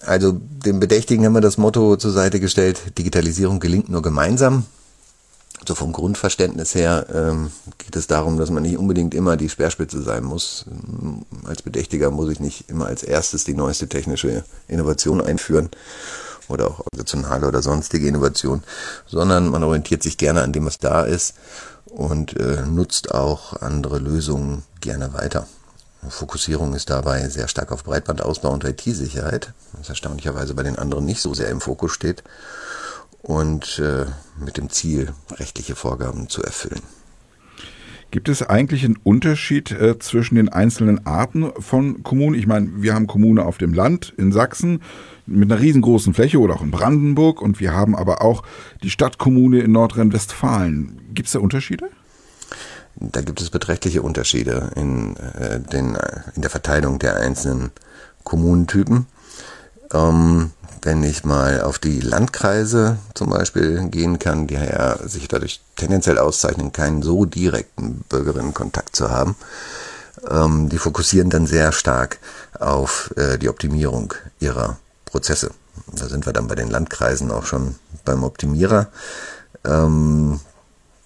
Also 0.00 0.32
dem 0.32 0.80
Bedächtigen 0.80 1.24
haben 1.26 1.34
wir 1.34 1.40
das 1.40 1.58
Motto 1.58 1.96
zur 1.96 2.12
Seite 2.12 2.40
gestellt, 2.40 2.98
Digitalisierung 2.98 3.60
gelingt 3.60 3.90
nur 3.90 4.02
gemeinsam. 4.02 4.64
So 5.66 5.74
vom 5.74 5.92
Grundverständnis 5.92 6.74
her 6.74 7.06
ähm, 7.12 7.50
geht 7.76 7.94
es 7.94 8.06
darum, 8.06 8.38
dass 8.38 8.50
man 8.50 8.62
nicht 8.62 8.78
unbedingt 8.78 9.14
immer 9.14 9.36
die 9.36 9.50
Speerspitze 9.50 10.00
sein 10.00 10.24
muss. 10.24 10.64
Als 11.44 11.60
Bedächtiger 11.60 12.10
muss 12.10 12.30
ich 12.30 12.40
nicht 12.40 12.70
immer 12.70 12.86
als 12.86 13.02
erstes 13.02 13.44
die 13.44 13.52
neueste 13.52 13.86
technische 13.86 14.42
Innovation 14.68 15.20
einführen 15.20 15.68
oder 16.48 16.66
auch 16.68 16.80
organisationale 16.80 17.46
oder 17.46 17.60
sonstige 17.60 18.08
Innovation, 18.08 18.62
sondern 19.06 19.48
man 19.48 19.62
orientiert 19.62 20.02
sich 20.02 20.16
gerne 20.16 20.40
an 20.40 20.54
dem, 20.54 20.64
was 20.64 20.78
da 20.78 21.02
ist 21.02 21.34
und 21.90 22.36
äh, 22.38 22.62
nutzt 22.66 23.12
auch 23.12 23.60
andere 23.60 23.98
Lösungen 23.98 24.62
gerne 24.80 25.12
weiter. 25.12 25.46
Fokussierung 26.08 26.74
ist 26.74 26.88
dabei 26.88 27.28
sehr 27.28 27.48
stark 27.48 27.72
auf 27.72 27.84
Breitbandausbau 27.84 28.50
und 28.50 28.64
IT-Sicherheit, 28.64 29.52
was 29.72 29.90
erstaunlicherweise 29.90 30.54
bei 30.54 30.62
den 30.62 30.78
anderen 30.78 31.04
nicht 31.04 31.20
so 31.20 31.34
sehr 31.34 31.50
im 31.50 31.60
Fokus 31.60 31.92
steht 31.92 32.24
und 33.22 33.78
äh, 33.78 34.06
mit 34.42 34.56
dem 34.56 34.70
Ziel, 34.70 35.12
rechtliche 35.32 35.76
Vorgaben 35.76 36.28
zu 36.28 36.42
erfüllen. 36.42 36.80
Gibt 38.10 38.28
es 38.28 38.42
eigentlich 38.42 38.84
einen 38.84 38.98
Unterschied 39.04 39.70
äh, 39.70 39.98
zwischen 40.00 40.34
den 40.34 40.48
einzelnen 40.48 41.06
Arten 41.06 41.52
von 41.60 42.02
Kommunen? 42.02 42.34
Ich 42.34 42.46
meine, 42.46 42.82
wir 42.82 42.94
haben 42.94 43.06
Kommune 43.06 43.44
auf 43.44 43.58
dem 43.58 43.72
Land 43.72 44.12
in 44.16 44.32
Sachsen 44.32 44.82
mit 45.26 45.52
einer 45.52 45.60
riesengroßen 45.60 46.12
Fläche 46.12 46.40
oder 46.40 46.54
auch 46.54 46.62
in 46.62 46.72
Brandenburg 46.72 47.40
und 47.40 47.60
wir 47.60 47.72
haben 47.72 47.94
aber 47.94 48.22
auch 48.22 48.42
die 48.82 48.90
Stadtkommune 48.90 49.60
in 49.60 49.70
Nordrhein-Westfalen. 49.72 50.99
Gibt 51.14 51.26
es 51.26 51.32
da 51.32 51.38
Unterschiede? 51.38 51.88
Da 52.96 53.20
gibt 53.22 53.40
es 53.40 53.50
beträchtliche 53.50 54.02
Unterschiede 54.02 54.70
in, 54.76 55.16
äh, 55.16 55.60
den, 55.60 55.96
in 56.34 56.42
der 56.42 56.50
Verteilung 56.50 56.98
der 56.98 57.16
einzelnen 57.16 57.70
Kommunentypen. 58.24 59.06
Ähm, 59.92 60.50
wenn 60.82 61.02
ich 61.02 61.24
mal 61.24 61.60
auf 61.62 61.78
die 61.78 62.00
Landkreise 62.00 62.98
zum 63.14 63.30
Beispiel 63.30 63.88
gehen 63.88 64.18
kann, 64.18 64.46
die 64.46 64.54
ja 64.54 64.96
sich 65.06 65.28
dadurch 65.28 65.60
tendenziell 65.76 66.18
auszeichnen, 66.18 66.72
keinen 66.72 67.02
so 67.02 67.26
direkten 67.26 68.04
Bürgerinnenkontakt 68.08 68.96
zu 68.96 69.10
haben, 69.10 69.36
ähm, 70.28 70.68
die 70.68 70.78
fokussieren 70.78 71.30
dann 71.30 71.46
sehr 71.46 71.72
stark 71.72 72.18
auf 72.58 73.12
äh, 73.16 73.38
die 73.38 73.48
Optimierung 73.48 74.14
ihrer 74.38 74.78
Prozesse. 75.04 75.50
Da 75.92 76.08
sind 76.08 76.26
wir 76.26 76.32
dann 76.32 76.48
bei 76.48 76.54
den 76.54 76.70
Landkreisen 76.70 77.30
auch 77.30 77.44
schon 77.44 77.76
beim 78.04 78.24
Optimierer. 78.24 78.88
Ähm, 79.64 80.40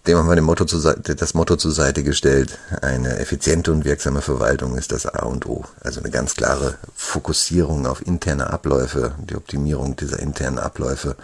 dem 0.07 0.19
haben 0.19 0.29
wir 0.29 0.41
Motto 0.43 0.65
das 0.65 1.35
Motto 1.35 1.57
zur 1.57 1.73
Seite 1.73 2.03
gestellt, 2.03 2.59
eine 2.83 3.19
effiziente 3.19 3.73
und 3.73 3.85
wirksame 3.85 4.21
Verwaltung 4.21 4.77
ist 4.77 4.93
das 4.93 5.07
A 5.07 5.25
und 5.25 5.47
O. 5.47 5.65
Also 5.81 6.01
eine 6.01 6.11
ganz 6.11 6.35
klare 6.35 6.75
Fokussierung 6.95 7.87
auf 7.87 8.07
interne 8.07 8.51
Abläufe, 8.51 9.15
die 9.19 9.37
Optimierung 9.37 9.97
dieser 9.97 10.19
internen 10.19 10.59
Abläufe, 10.59 11.17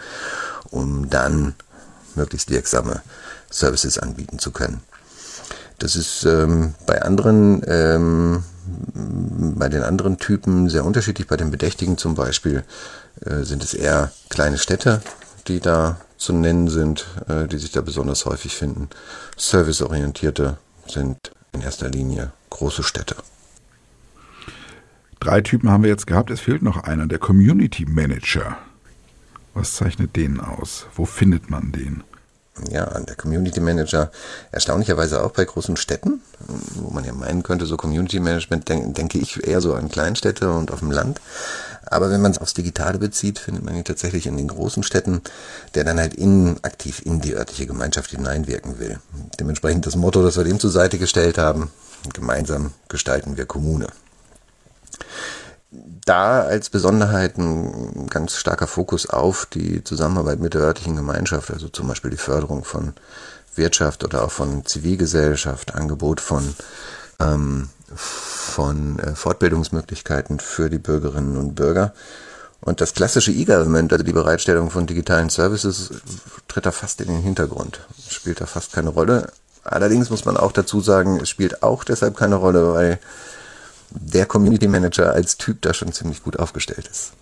um 0.71 1.09
dann 1.09 1.53
möglichst 2.15 2.49
wirksame 2.49 3.01
Services 3.51 3.99
anbieten 3.99 4.39
zu 4.39 4.51
können. 4.51 4.81
Das 5.77 5.95
ist 5.95 6.25
ähm, 6.25 6.73
bei 6.85 7.01
anderen, 7.01 7.63
ähm, 7.67 8.43
bei 8.93 9.69
den 9.69 9.83
anderen 9.83 10.17
Typen 10.17 10.69
sehr 10.69 10.85
unterschiedlich. 10.85 11.27
Bei 11.27 11.37
den 11.37 11.51
Bedächtigen 11.51 11.97
zum 11.97 12.15
Beispiel 12.15 12.63
äh, 13.25 13.43
sind 13.43 13.63
es 13.63 13.73
eher 13.73 14.11
kleine 14.29 14.57
Städte, 14.57 15.01
die 15.47 15.59
da 15.59 15.97
zu 16.21 16.33
nennen 16.33 16.69
sind, 16.69 17.07
äh, 17.27 17.47
die 17.47 17.57
sich 17.57 17.71
da 17.71 17.81
besonders 17.81 18.25
häufig 18.25 18.55
finden. 18.55 18.89
Serviceorientierte 19.37 20.57
sind 20.87 21.17
in 21.51 21.61
erster 21.61 21.89
Linie 21.89 22.31
große 22.49 22.83
Städte. 22.83 23.15
Drei 25.19 25.41
Typen 25.41 25.69
haben 25.69 25.83
wir 25.83 25.89
jetzt 25.89 26.07
gehabt, 26.07 26.29
es 26.29 26.39
fehlt 26.39 26.61
noch 26.61 26.83
einer, 26.83 27.07
der 27.07 27.19
Community 27.19 27.85
Manager. 27.85 28.57
Was 29.53 29.75
zeichnet 29.75 30.15
den 30.15 30.39
aus? 30.39 30.87
Wo 30.95 31.05
findet 31.05 31.49
man 31.49 31.71
den? 31.71 32.03
Ja, 32.69 32.85
der 32.99 33.15
Community 33.15 33.59
Manager 33.59 34.11
erstaunlicherweise 34.51 35.23
auch 35.23 35.31
bei 35.31 35.45
großen 35.45 35.77
Städten, 35.77 36.21
wo 36.75 36.91
man 36.91 37.05
ja 37.05 37.13
meinen 37.13 37.43
könnte, 37.43 37.65
so 37.65 37.77
Community 37.77 38.19
Management 38.19 38.69
denke 38.69 39.17
ich 39.17 39.47
eher 39.47 39.61
so 39.61 39.73
an 39.73 39.89
Kleinstädte 39.89 40.51
und 40.51 40.71
auf 40.71 40.79
dem 40.79 40.91
Land. 40.91 41.21
Aber 41.91 42.09
wenn 42.09 42.21
man 42.21 42.31
es 42.31 42.37
aufs 42.37 42.53
Digitale 42.53 42.97
bezieht, 42.97 43.37
findet 43.37 43.65
man 43.65 43.75
ihn 43.75 43.83
tatsächlich 43.83 44.25
in 44.25 44.37
den 44.37 44.47
großen 44.47 44.81
Städten, 44.81 45.21
der 45.75 45.83
dann 45.83 45.99
halt 45.99 46.13
in, 46.13 46.55
aktiv 46.63 47.01
in 47.05 47.19
die 47.19 47.35
örtliche 47.35 47.67
Gemeinschaft 47.67 48.11
hineinwirken 48.11 48.79
will. 48.79 48.99
Dementsprechend 49.39 49.85
das 49.85 49.97
Motto, 49.97 50.23
das 50.23 50.37
wir 50.37 50.45
dem 50.45 50.59
zur 50.59 50.71
Seite 50.71 50.97
gestellt 50.97 51.37
haben, 51.37 51.69
gemeinsam 52.13 52.71
gestalten 52.87 53.35
wir 53.35 53.45
Kommune. 53.45 53.87
Da 56.05 56.41
als 56.41 56.69
Besonderheit 56.69 57.37
ein 57.37 58.07
ganz 58.07 58.35
starker 58.35 58.67
Fokus 58.67 59.09
auf 59.09 59.45
die 59.45 59.83
Zusammenarbeit 59.83 60.39
mit 60.39 60.53
der 60.53 60.61
örtlichen 60.61 60.95
Gemeinschaft, 60.95 61.51
also 61.51 61.67
zum 61.67 61.89
Beispiel 61.89 62.11
die 62.11 62.17
Förderung 62.17 62.63
von 62.63 62.93
Wirtschaft 63.55 64.05
oder 64.05 64.23
auch 64.23 64.31
von 64.31 64.65
Zivilgesellschaft, 64.65 65.75
Angebot 65.75 66.21
von 66.21 66.55
ähm, 67.19 67.69
von 67.95 68.99
äh, 68.99 69.15
Fortbildungsmöglichkeiten 69.15 70.39
für 70.39 70.69
die 70.69 70.79
Bürgerinnen 70.79 71.37
und 71.37 71.55
Bürger. 71.55 71.93
Und 72.59 72.79
das 72.79 72.93
klassische 72.93 73.31
E-Government, 73.31 73.91
also 73.91 74.03
die 74.03 74.13
Bereitstellung 74.13 74.69
von 74.69 74.85
digitalen 74.85 75.29
Services, 75.29 75.89
tritt 76.47 76.65
da 76.65 76.71
fast 76.71 77.01
in 77.01 77.07
den 77.07 77.21
Hintergrund, 77.21 77.79
spielt 78.07 78.39
da 78.39 78.45
fast 78.45 78.71
keine 78.71 78.89
Rolle. 78.89 79.31
Allerdings 79.63 80.09
muss 80.09 80.25
man 80.25 80.37
auch 80.37 80.51
dazu 80.51 80.79
sagen, 80.79 81.19
es 81.21 81.29
spielt 81.29 81.63
auch 81.63 81.83
deshalb 81.83 82.15
keine 82.15 82.35
Rolle, 82.35 82.73
weil 82.73 82.99
der 83.89 84.25
Community 84.25 84.67
Manager 84.67 85.11
als 85.11 85.37
Typ 85.37 85.61
da 85.61 85.73
schon 85.73 85.91
ziemlich 85.91 86.23
gut 86.23 86.37
aufgestellt 86.37 86.87
ist. 86.87 87.13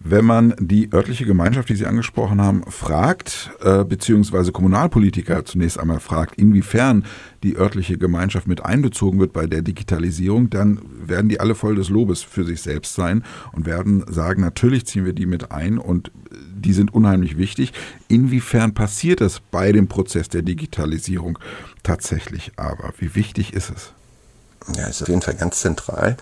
Wenn 0.00 0.24
man 0.24 0.54
die 0.58 0.92
örtliche 0.92 1.24
Gemeinschaft, 1.24 1.68
die 1.68 1.76
Sie 1.76 1.86
angesprochen 1.86 2.40
haben, 2.40 2.62
fragt, 2.70 3.50
äh, 3.60 3.84
beziehungsweise 3.84 4.52
Kommunalpolitiker 4.52 5.44
zunächst 5.44 5.78
einmal 5.78 6.00
fragt, 6.00 6.36
inwiefern 6.36 7.04
die 7.42 7.56
örtliche 7.56 7.98
Gemeinschaft 7.98 8.46
mit 8.46 8.64
einbezogen 8.64 9.18
wird 9.18 9.32
bei 9.32 9.46
der 9.46 9.62
Digitalisierung, 9.62 10.50
dann 10.50 10.80
werden 11.06 11.28
die 11.28 11.40
alle 11.40 11.54
voll 11.54 11.76
des 11.76 11.88
Lobes 11.88 12.22
für 12.22 12.44
sich 12.44 12.62
selbst 12.62 12.94
sein 12.94 13.24
und 13.52 13.66
werden 13.66 14.04
sagen, 14.08 14.42
natürlich 14.42 14.86
ziehen 14.86 15.04
wir 15.04 15.12
die 15.12 15.26
mit 15.26 15.50
ein 15.50 15.78
und 15.78 16.10
die 16.54 16.72
sind 16.72 16.92
unheimlich 16.92 17.38
wichtig. 17.38 17.72
Inwiefern 18.08 18.74
passiert 18.74 19.20
das 19.20 19.40
bei 19.40 19.72
dem 19.72 19.88
Prozess 19.88 20.28
der 20.28 20.42
Digitalisierung 20.42 21.38
tatsächlich 21.82 22.52
aber? 22.56 22.92
Wie 22.98 23.14
wichtig 23.14 23.52
ist 23.52 23.70
es? 23.70 23.92
Ja, 24.74 24.86
ist 24.86 25.02
auf 25.02 25.08
jeden 25.08 25.22
Fall 25.22 25.34
ganz 25.34 25.60
zentral 25.60 26.16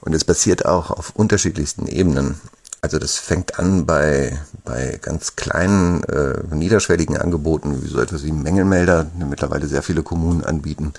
und 0.00 0.14
es 0.14 0.24
passiert 0.24 0.66
auch 0.66 0.90
auf 0.90 1.16
unterschiedlichsten 1.16 1.86
Ebenen. 1.86 2.38
Also 2.80 2.98
das 2.98 3.16
fängt 3.16 3.58
an 3.58 3.86
bei, 3.86 4.38
bei 4.64 4.98
ganz 5.02 5.34
kleinen, 5.34 6.04
äh, 6.04 6.42
niederschwelligen 6.50 7.16
Angeboten, 7.16 7.82
wie 7.82 7.88
so 7.88 8.00
etwas 8.00 8.22
wie 8.24 8.30
Mängelmelder, 8.30 9.04
die 9.04 9.24
mittlerweile 9.24 9.66
sehr 9.66 9.82
viele 9.82 10.04
Kommunen 10.04 10.44
anbieten, 10.44 10.94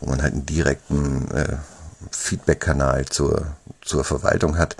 wo 0.00 0.10
man 0.10 0.22
halt 0.22 0.32
einen 0.32 0.46
direkten 0.46 1.30
äh, 1.30 1.56
Feedback-Kanal 2.10 3.06
zur, 3.06 3.46
zur 3.80 4.02
Verwaltung 4.02 4.58
hat, 4.58 4.76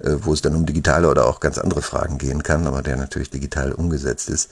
äh, 0.00 0.16
wo 0.22 0.32
es 0.32 0.40
dann 0.40 0.54
um 0.54 0.64
digitale 0.64 1.10
oder 1.10 1.26
auch 1.26 1.40
ganz 1.40 1.58
andere 1.58 1.82
Fragen 1.82 2.16
gehen 2.16 2.42
kann, 2.42 2.66
aber 2.66 2.80
der 2.80 2.96
natürlich 2.96 3.28
digital 3.28 3.72
umgesetzt 3.72 4.30
ist. 4.30 4.50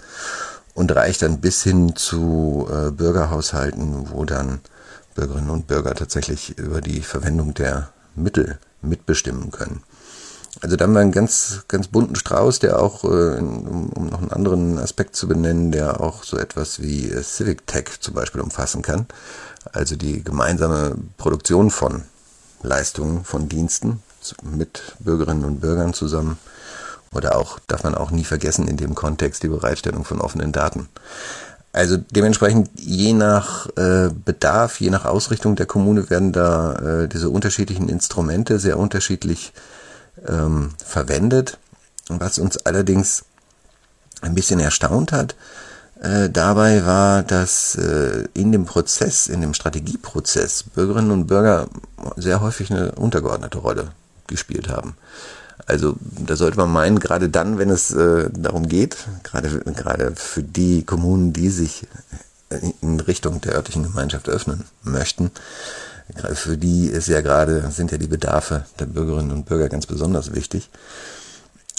Und 0.75 0.95
reicht 0.95 1.23
dann 1.23 1.41
bis 1.41 1.63
hin 1.63 1.97
zu 1.97 2.69
äh, 2.71 2.91
Bürgerhaushalten, 2.91 4.11
wo 4.11 4.25
dann 4.25 4.61
Bürgerinnen 5.15 5.51
und 5.51 5.67
Bürger 5.67 5.95
tatsächlich 5.95 6.59
über 6.59 6.81
die 6.81 7.01
Verwendung 7.01 7.55
der 7.55 7.89
Mittel 8.15 8.59
mitbestimmen 8.83 9.51
können. 9.51 9.83
Also 10.63 10.77
da 10.77 10.85
haben 10.85 10.93
wir 10.93 11.01
einen 11.01 11.13
ganz, 11.13 11.63
ganz 11.69 11.89
bunten 11.89 12.17
Strauß, 12.17 12.59
der 12.59 12.81
auch, 12.81 13.05
äh, 13.05 13.39
um, 13.39 14.09
noch 14.11 14.21
einen 14.21 14.33
anderen 14.33 14.79
Aspekt 14.79 15.17
zu 15.17 15.29
benennen, 15.29 15.73
der 15.73 16.01
auch 16.01 16.25
so 16.25 16.37
etwas 16.37 16.83
wie 16.83 17.09
äh, 17.09 17.23
Civic 17.23 17.67
Tech 17.67 18.01
zum 18.01 18.15
Beispiel 18.15 18.41
umfassen 18.41 18.83
kann. 18.83 19.07
Also 19.73 19.97
die 19.97 20.25
gemeinsame 20.25 20.97
Produktion 21.17 21.71
von 21.71 22.03
Leistungen, 22.63 23.25
von 23.25 23.49
Diensten 23.49 24.03
mit 24.43 24.97
Bürgerinnen 24.99 25.45
und 25.45 25.61
Bürgern 25.61 25.95
zusammen. 25.95 26.39
Oder 27.13 27.37
auch, 27.37 27.59
darf 27.67 27.83
man 27.83 27.95
auch 27.95 28.11
nie 28.11 28.25
vergessen, 28.25 28.69
in 28.69 28.77
dem 28.77 28.95
Kontext 28.95 29.43
die 29.43 29.49
Bereitstellung 29.49 30.05
von 30.05 30.21
offenen 30.21 30.53
Daten. 30.53 30.89
Also 31.73 31.97
dementsprechend 31.97 32.69
je 32.75 33.13
nach 33.13 33.67
äh, 33.77 34.11
Bedarf, 34.13 34.81
je 34.81 34.91
nach 34.91 35.05
Ausrichtung 35.05 35.55
der 35.55 35.67
Kommune 35.67 36.11
werden 36.11 36.33
da 36.33 36.75
äh, 37.03 37.09
diese 37.09 37.31
unterschiedlichen 37.31 37.89
Instrumente 37.89 38.59
sehr 38.59 38.79
unterschiedlich 38.79 39.53
ähm, 40.27 40.71
verwendet. 40.85 41.59
Was 42.09 42.39
uns 42.39 42.59
allerdings 42.59 43.25
ein 44.21 44.35
bisschen 44.35 44.61
erstaunt 44.61 45.13
hat, 45.13 45.35
äh, 46.01 46.31
dabei 46.31 46.85
war, 46.87 47.23
dass 47.23 47.75
äh, 47.77 48.25
in 48.35 48.53
dem 48.53 48.65
Prozess, 48.65 49.27
in 49.27 49.41
dem 49.41 49.55
Strategieprozess 49.55 50.63
Bürgerinnen 50.63 51.11
und 51.11 51.27
Bürger 51.27 51.69
sehr 52.17 52.41
häufig 52.41 52.71
eine 52.71 52.93
untergeordnete 52.93 53.59
Rolle 53.59 53.93
gespielt 54.27 54.69
haben. 54.69 54.97
Also 55.67 55.97
da 56.01 56.37
sollte 56.37 56.57
man 56.57 56.71
meinen, 56.71 56.99
gerade 56.99 57.29
dann, 57.29 57.59
wenn 57.59 57.71
es 57.71 57.91
äh, 57.91 58.31
darum 58.33 58.69
geht, 58.69 58.97
gerade, 59.23 59.61
gerade 59.61 60.13
für 60.17 60.43
die 60.43 60.85
Kommunen, 60.85 61.33
die 61.33 61.51
sich 61.51 61.87
in 62.81 62.99
Richtung 62.99 63.41
der 63.41 63.55
örtlichen 63.55 63.85
Gemeinschaft 63.85 64.29
öffnen 64.29 64.65
möchten, 64.83 65.31
für 66.35 66.57
die 66.57 66.87
ist 66.87 67.09
ja 67.09 67.21
gerade, 67.21 67.71
sind 67.71 67.93
ja 67.93 67.99
die 67.99 68.07
Bedarfe 68.07 68.65
der 68.79 68.87
Bürgerinnen 68.87 69.33
und 69.33 69.47
Bürger 69.47 69.69
ganz 69.69 69.87
besonders 69.87 70.35
wichtig. 70.35 70.71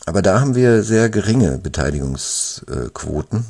Aber 0.06 0.22
da 0.22 0.40
haben 0.40 0.56
wir 0.56 0.84
sehr 0.84 1.10
geringe 1.10 1.58
Beteiligungsquoten 1.58 3.46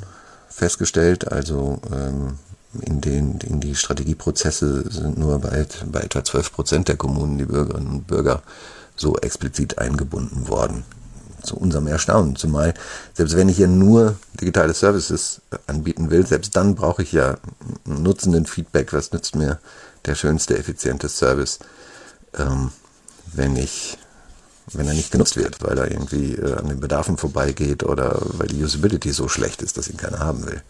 festgestellt. 0.49 1.31
Also 1.31 1.79
ähm, 1.93 2.37
in, 2.81 3.01
den, 3.01 3.39
in 3.39 3.59
die 3.59 3.75
Strategieprozesse 3.75 4.89
sind 4.89 5.17
nur 5.17 5.39
bei, 5.39 5.65
bei 5.85 6.01
etwa 6.01 6.23
12 6.23 6.53
Prozent 6.53 6.87
der 6.87 6.97
Kommunen 6.97 7.37
die 7.37 7.45
Bürgerinnen 7.45 7.89
und 7.89 8.07
Bürger 8.07 8.41
so 8.95 9.17
explizit 9.17 9.77
eingebunden 9.77 10.47
worden. 10.47 10.83
Zu 11.41 11.57
unserem 11.57 11.87
Erstaunen. 11.87 12.35
Zumal, 12.35 12.75
selbst 13.15 13.35
wenn 13.35 13.49
ich 13.49 13.57
hier 13.57 13.67
nur 13.67 14.15
digitale 14.39 14.75
Services 14.75 15.41
anbieten 15.65 16.11
will, 16.11 16.27
selbst 16.27 16.55
dann 16.55 16.75
brauche 16.75 17.01
ich 17.01 17.13
ja 17.13 17.37
nutzenden 17.83 18.45
Feedback. 18.45 18.93
Was 18.93 19.11
nützt 19.11 19.35
mir 19.35 19.57
der 20.05 20.15
schönste, 20.15 20.57
effiziente 20.57 21.09
Service, 21.09 21.59
ähm, 22.37 22.71
wenn 23.33 23.55
ich 23.55 23.97
wenn 24.73 24.87
er 24.87 24.93
nicht 24.93 25.11
genutzt 25.11 25.37
wird, 25.37 25.57
weil 25.61 25.77
er 25.77 25.91
irgendwie 25.91 26.33
äh, 26.35 26.53
an 26.53 26.67
den 26.67 26.79
Bedarfen 26.79 27.17
vorbeigeht 27.17 27.83
oder 27.83 28.21
weil 28.37 28.47
die 28.47 28.63
Usability 28.63 29.11
so 29.11 29.27
schlecht 29.27 29.61
ist, 29.61 29.77
dass 29.77 29.89
ihn 29.89 29.97
keiner 29.97 30.19
haben 30.19 30.45
will. 30.45 30.61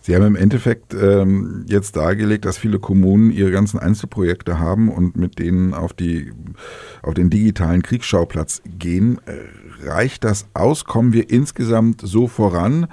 Sie 0.00 0.16
haben 0.16 0.24
im 0.24 0.36
Endeffekt 0.36 0.94
ähm, 0.94 1.64
jetzt 1.68 1.94
dargelegt, 1.94 2.44
dass 2.44 2.58
viele 2.58 2.80
Kommunen 2.80 3.30
ihre 3.30 3.52
ganzen 3.52 3.78
Einzelprojekte 3.78 4.58
haben 4.58 4.90
und 4.90 5.16
mit 5.16 5.38
denen 5.38 5.74
auf, 5.74 5.92
die, 5.92 6.32
auf 7.02 7.14
den 7.14 7.30
digitalen 7.30 7.82
Kriegsschauplatz 7.82 8.62
gehen. 8.64 9.20
Reicht 9.84 10.24
das 10.24 10.46
aus? 10.54 10.84
Kommen 10.84 11.12
wir 11.12 11.30
insgesamt 11.30 12.00
so 12.02 12.26
voran? 12.26 12.88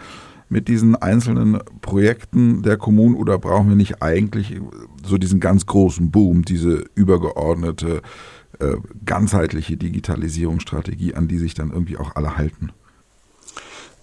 Mit 0.49 0.67
diesen 0.67 0.95
einzelnen 0.95 1.59
Projekten 1.81 2.63
der 2.63 2.77
Kommunen 2.77 3.15
oder 3.15 3.37
brauchen 3.37 3.69
wir 3.69 3.75
nicht 3.75 4.01
eigentlich 4.01 4.59
so 5.05 5.17
diesen 5.17 5.39
ganz 5.39 5.65
großen 5.65 6.11
Boom, 6.11 6.43
diese 6.43 6.85
übergeordnete, 6.95 8.01
äh, 8.59 8.75
ganzheitliche 9.05 9.77
Digitalisierungsstrategie, 9.77 11.13
an 11.13 11.27
die 11.27 11.37
sich 11.37 11.53
dann 11.53 11.71
irgendwie 11.71 11.97
auch 11.97 12.15
alle 12.15 12.35
halten? 12.37 12.71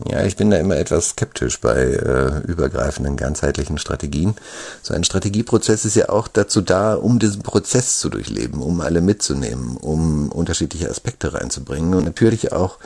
Ja, 0.04 0.24
ich 0.24 0.36
bin 0.36 0.50
da 0.50 0.58
immer 0.58 0.76
etwas 0.76 1.10
skeptisch 1.10 1.58
bei 1.60 1.74
äh, 1.74 2.40
übergreifenden 2.46 3.16
ganzheitlichen 3.16 3.78
Strategien. 3.78 4.34
So 4.82 4.92
ein 4.92 5.04
Strategieprozess 5.04 5.86
ist 5.86 5.96
ja 5.96 6.10
auch 6.10 6.28
dazu 6.28 6.60
da, 6.60 6.94
um 6.94 7.18
diesen 7.18 7.42
Prozess 7.42 7.98
zu 7.98 8.10
durchleben, 8.10 8.60
um 8.60 8.82
alle 8.82 9.00
mitzunehmen, 9.00 9.78
um 9.78 10.30
unterschiedliche 10.30 10.90
Aspekte 10.90 11.32
reinzubringen 11.32 11.94
und 11.94 12.04
natürlich 12.04 12.52
auch 12.52 12.78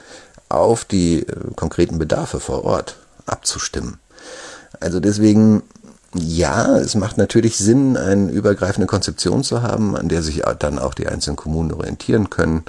auf 0.48 0.84
die 0.84 1.26
äh, 1.26 1.34
konkreten 1.56 1.98
Bedarfe 1.98 2.38
vor 2.38 2.64
Ort 2.64 2.99
abzustimmen. 3.26 3.98
Also 4.78 5.00
deswegen, 5.00 5.62
ja, 6.14 6.76
es 6.76 6.94
macht 6.94 7.18
natürlich 7.18 7.56
Sinn, 7.56 7.96
eine 7.96 8.30
übergreifende 8.30 8.86
Konzeption 8.86 9.44
zu 9.44 9.62
haben, 9.62 9.96
an 9.96 10.08
der 10.08 10.22
sich 10.22 10.42
dann 10.58 10.78
auch 10.78 10.94
die 10.94 11.08
einzelnen 11.08 11.36
Kommunen 11.36 11.72
orientieren 11.72 12.30
können. 12.30 12.64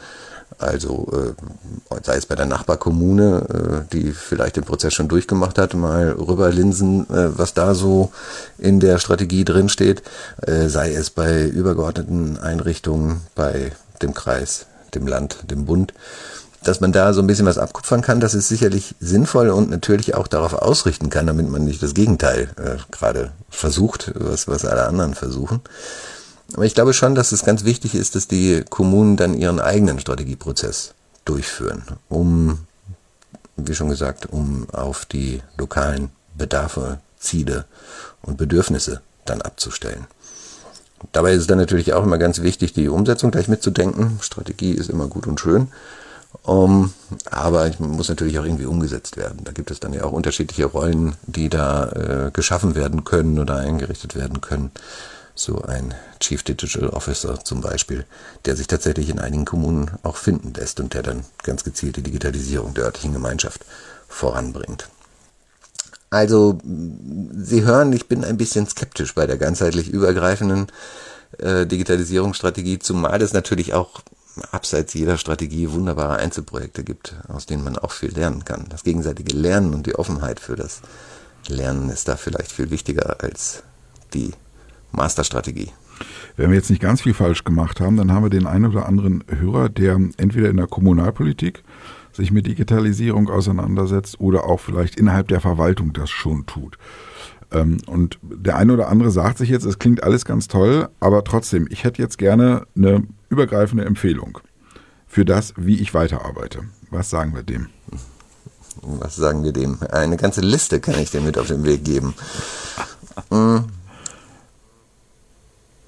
Also 0.62 1.08
äh, 1.12 1.96
sei 2.04 2.18
es 2.18 2.28
bei 2.28 2.36
der 2.36 2.46
Nachbarkommune, 2.46 3.86
äh, 3.90 3.94
die 3.94 4.12
vielleicht 4.12 4.58
den 4.58 4.64
Prozess 4.64 4.94
schon 4.94 5.08
durchgemacht 5.08 5.58
hat, 5.58 5.74
mal 5.74 6.12
rüberlinsen, 6.12 7.10
äh, 7.10 7.38
was 7.38 7.54
da 7.54 7.74
so 7.74 8.12
in 8.58 8.80
der 8.80 9.00
Strategie 9.00 9.44
drinsteht, 9.44 10.04
sei 10.46 10.94
es 10.94 11.10
bei 11.10 11.48
übergeordneten 11.48 12.38
Einrichtungen, 12.38 13.22
bei 13.34 13.72
dem 14.02 14.14
Kreis, 14.14 14.66
dem 14.94 15.08
Land, 15.08 15.50
dem 15.50 15.66
Bund 15.66 15.94
dass 16.63 16.80
man 16.80 16.91
da 16.91 17.13
so 17.13 17.21
ein 17.21 17.28
bisschen 17.28 17.45
was 17.45 17.58
abkupfern 17.58 18.02
kann, 18.02 18.19
das 18.19 18.34
ist 18.34 18.47
sicherlich 18.47 18.95
sinnvoll 19.00 19.50
und 19.50 19.69
natürlich 19.69 20.13
auch 20.15 20.28
darauf 20.28 20.54
ausrichten 20.54 21.10
kann, 21.10 21.28
damit 21.28 21.50
man 21.50 21.65
nicht 21.65 21.82
das 21.82 21.93
Gegenteil 21.93 22.50
äh, 22.58 22.78
gerade 22.91 23.32
versucht, 23.50 24.12
was, 24.15 24.47
was 24.47 24.65
alle 24.65 24.86
anderen 24.86 25.15
versuchen. 25.15 25.62
Aber 26.54 26.65
ich 26.65 26.76
glaube 26.76 26.93
schon, 26.93 27.15
dass 27.15 27.32
es 27.32 27.45
ganz 27.45 27.63
wichtig 27.63 27.95
ist, 27.95 28.15
dass 28.15 28.28
die 28.28 28.63
Kommunen 28.69 29.17
dann 29.17 29.34
ihren 29.34 29.60
eigenen 29.60 30.00
Strategieprozess 30.00 30.93
durchführen, 31.26 31.84
um, 32.10 32.60
wie 33.56 33.74
schon 33.74 33.89
gesagt, 33.89 34.28
um 34.28 34.67
auf 34.71 35.06
die 35.06 35.41
lokalen 35.58 36.10
Bedarfe, 36.36 37.00
Ziele 37.19 37.65
und 38.21 38.38
Bedürfnisse 38.38 39.02
dann 39.26 39.41
abzustellen. 39.41 40.08
Dabei 41.12 41.34
ist 41.34 41.41
es 41.41 41.47
dann 41.47 41.58
natürlich 41.58 41.93
auch 41.93 42.04
immer 42.04 42.17
ganz 42.17 42.41
wichtig, 42.41 42.74
die 42.74 42.89
Umsetzung 42.89 43.32
gleich 43.32 43.47
mitzudenken. 43.47 44.19
Strategie 44.21 44.71
ist 44.71 44.89
immer 44.89 45.08
gut 45.08 45.26
und 45.26 45.39
schön. 45.39 45.69
Um, 46.44 46.94
aber 47.30 47.70
muss 47.80 48.10
natürlich 48.10 48.39
auch 48.39 48.46
irgendwie 48.46 48.65
umgesetzt 48.65 49.15
werden. 49.15 49.44
Da 49.44 49.52
gibt 49.52 49.70
es 49.70 49.80
dann 49.80 49.94
ja 49.94 50.04
auch 50.06 50.12
unterschiedliche 50.12 50.65
Rollen, 50.65 51.15
die 51.28 51.50
da 51.50 51.91
äh, 51.91 52.32
geschaffen 52.32 52.74
werden 52.74 53.04
können 53.04 53.38
oder 53.38 53.58
eingerichtet 53.58 54.15
werden 54.15 54.41
können. 54.41 54.72
So 55.36 55.62
ein 55.62 55.94
Chief 56.20 56.41
Digital 56.41 56.89
Officer 56.89 57.44
zum 57.44 57.62
Beispiel, 57.62 58.06
der 58.46 58.56
sich 58.56 58.67
tatsächlich 58.67 59.10
in 59.10 59.20
einigen 59.20 59.46
Kommunen 59.46 59.91
auch 60.04 60.15
finden 60.17 60.54
lässt 60.54 60.80
und 60.80 60.94
der 60.94 61.04
dann 61.04 61.26
ganz 61.44 61.63
gezielt 61.63 61.98
die 61.98 62.04
Digitalisierung 62.04 62.74
der 62.74 62.86
örtlichen 62.86 63.13
Gemeinschaft 63.13 63.65
voranbringt. 64.08 64.88
Also, 66.10 66.60
Sie 66.63 67.63
hören, 67.63 67.94
ich 67.94 68.08
bin 68.08 68.26
ein 68.26 68.38
bisschen 68.38 68.67
skeptisch 68.67 69.15
bei 69.15 69.26
der 69.28 69.38
ganzheitlich 69.38 69.89
übergreifenden 69.89 70.67
äh, 71.38 71.65
Digitalisierungsstrategie, 71.65 72.80
zumal 72.80 73.22
es 73.22 73.32
natürlich 73.32 73.74
auch 73.74 74.02
abseits 74.51 74.93
jeder 74.93 75.17
Strategie 75.17 75.71
wunderbare 75.71 76.17
Einzelprojekte 76.17 76.84
gibt, 76.84 77.15
aus 77.27 77.45
denen 77.45 77.63
man 77.63 77.77
auch 77.77 77.91
viel 77.91 78.12
lernen 78.12 78.45
kann. 78.45 78.65
Das 78.69 78.84
gegenseitige 78.84 79.36
Lernen 79.36 79.73
und 79.73 79.86
die 79.86 79.95
Offenheit 79.95 80.39
für 80.39 80.56
das 80.56 80.82
Lernen 81.47 81.89
ist 81.89 82.08
da 82.08 82.15
vielleicht 82.15 82.51
viel 82.51 82.69
wichtiger 82.69 83.21
als 83.21 83.63
die 84.13 84.32
Masterstrategie. 84.91 85.71
Wenn 86.36 86.49
wir 86.49 86.58
jetzt 86.58 86.69
nicht 86.69 86.82
ganz 86.82 87.01
viel 87.01 87.13
falsch 87.13 87.43
gemacht 87.43 87.80
haben, 87.80 87.97
dann 87.97 88.12
haben 88.12 88.23
wir 88.23 88.30
den 88.30 88.47
einen 88.47 88.65
oder 88.65 88.88
anderen 88.88 89.23
Hörer, 89.27 89.69
der 89.69 89.99
entweder 90.17 90.49
in 90.49 90.58
der 90.58 90.67
Kommunalpolitik 90.67 91.63
sich 92.13 92.32
mit 92.32 92.47
Digitalisierung 92.47 93.30
auseinandersetzt 93.30 94.19
oder 94.19 94.45
auch 94.45 94.60
vielleicht 94.60 94.95
innerhalb 94.95 95.27
der 95.27 95.39
Verwaltung 95.39 95.93
das 95.93 96.10
schon 96.10 96.45
tut. 96.45 96.77
Ähm, 97.52 97.80
und 97.88 98.20
der 98.22 98.58
eine 98.58 98.74
oder 98.74 98.88
andere 98.90 99.12
sagt 99.12 99.38
sich 99.38 99.50
jetzt, 99.50 99.66
es 99.66 99.80
klingt 99.80 100.04
alles 100.04 100.26
ganz 100.26 100.48
toll, 100.48 100.90
aber 101.00 101.24
trotzdem, 101.24 101.68
ich 101.70 101.84
hätte 101.84 102.02
jetzt 102.02 102.18
gerne 102.18 102.66
eine 102.76 103.04
übergreifende 103.30 103.86
Empfehlung 103.86 104.40
für 105.08 105.26
das, 105.26 105.54
wie 105.58 105.80
ich 105.80 105.94
weiterarbeite. 105.94 106.64
Was 106.90 107.10
sagen 107.10 107.36
wir 107.36 107.44
dem? 107.44 107.68
Was 108.82 109.16
sagen 109.16 109.44
wir 109.44 109.52
dem? 109.52 109.80
Eine 109.92 110.18
ganze 110.18 110.42
Liste 110.42 110.80
kann 110.80 111.00
ich 111.00 111.12
dir 111.12 111.22
mit 111.22 111.38
auf 111.38 111.48
den 111.48 111.64
Weg 111.66 111.84
geben. 111.84 112.14
Hm 113.30 113.66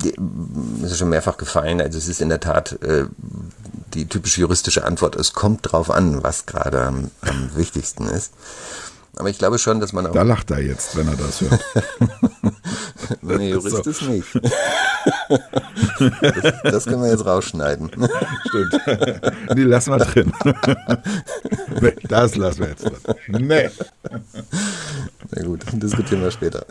ist 0.05 0.97
schon 0.97 1.09
mehrfach 1.09 1.37
gefallen. 1.37 1.81
Also 1.81 1.97
es 1.97 2.07
ist 2.07 2.21
in 2.21 2.29
der 2.29 2.39
Tat 2.39 2.73
äh, 2.83 3.05
die 3.93 4.07
typische 4.07 4.41
juristische 4.41 4.83
Antwort. 4.83 5.15
Es 5.15 5.33
kommt 5.33 5.71
drauf 5.71 5.89
an, 5.91 6.23
was 6.23 6.45
gerade 6.45 6.81
am, 6.81 7.11
am 7.21 7.55
wichtigsten 7.55 8.07
ist. 8.07 8.33
Aber 9.15 9.29
ich 9.29 9.37
glaube 9.37 9.59
schon, 9.59 9.79
dass 9.79 9.93
man 9.93 10.07
auch. 10.07 10.11
Da 10.11 10.23
lacht 10.23 10.49
er 10.49 10.59
jetzt, 10.59 10.95
wenn 10.97 11.07
er 11.07 11.15
das 11.15 11.41
hört. 11.41 11.63
nee, 13.21 13.49
Jurist 13.51 13.83
so. 13.83 13.89
ist 13.89 14.01
nicht. 14.03 14.27
das, 15.99 16.53
das, 16.63 16.85
können 16.85 17.03
wir 17.03 17.11
jetzt 17.11 17.25
rausschneiden. 17.25 17.91
Stimmt. 18.47 18.81
Die 19.55 19.63
lassen 19.63 19.91
wir 19.91 19.97
drin. 19.99 20.33
nee, 21.79 21.95
das 22.07 22.35
lassen 22.35 22.59
wir 22.61 22.69
jetzt 22.69 22.85
drin. 22.85 23.47
Nee. 23.47 23.69
Na 25.31 25.43
gut, 25.43 25.63
diskutieren 25.73 26.21
wir 26.21 26.31
später. 26.31 26.65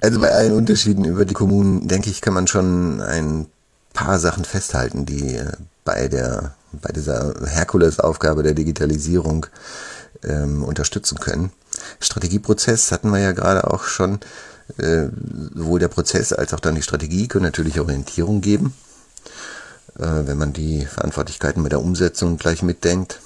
Also 0.00 0.20
bei 0.20 0.30
allen 0.30 0.52
Unterschieden 0.52 1.04
über 1.04 1.24
die 1.24 1.34
Kommunen, 1.34 1.88
denke 1.88 2.10
ich, 2.10 2.20
kann 2.20 2.34
man 2.34 2.46
schon 2.46 3.00
ein 3.00 3.46
paar 3.92 4.20
Sachen 4.20 4.44
festhalten, 4.44 5.06
die 5.06 5.34
äh, 5.34 5.52
bei 5.84 6.06
der 6.06 6.54
bei 6.72 6.92
dieser 6.92 7.34
Herkulesaufgabe 7.46 8.42
der 8.42 8.54
Digitalisierung 8.54 9.46
ähm, 10.22 10.64
unterstützen 10.64 11.18
können. 11.18 11.52
Strategieprozess 12.00 12.92
hatten 12.92 13.10
wir 13.10 13.20
ja 13.20 13.32
gerade 13.32 13.70
auch 13.70 13.84
schon. 13.84 14.20
Äh, 14.78 15.08
sowohl 15.54 15.78
der 15.78 15.88
Prozess 15.88 16.32
als 16.32 16.52
auch 16.52 16.60
dann 16.60 16.74
die 16.74 16.82
Strategie 16.82 17.28
können 17.28 17.44
natürlich 17.44 17.78
Orientierung 17.78 18.40
geben, 18.40 18.74
äh, 19.96 20.02
wenn 20.02 20.38
man 20.38 20.52
die 20.52 20.84
Verantwortlichkeiten 20.84 21.62
mit 21.62 21.70
der 21.70 21.80
Umsetzung 21.80 22.36
gleich 22.36 22.62
mitdenkt. 22.62 23.20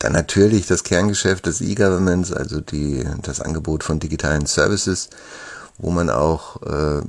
Dann 0.00 0.12
natürlich 0.12 0.66
das 0.66 0.82
Kerngeschäft 0.82 1.46
des 1.46 1.60
E-Governments, 1.60 2.32
also 2.32 2.60
die, 2.60 3.06
das 3.22 3.40
Angebot 3.40 3.84
von 3.84 4.00
digitalen 4.00 4.46
Services 4.46 5.08
wo 5.82 5.90
man 5.90 6.08
auch 6.08 6.62
äh, 6.62 7.02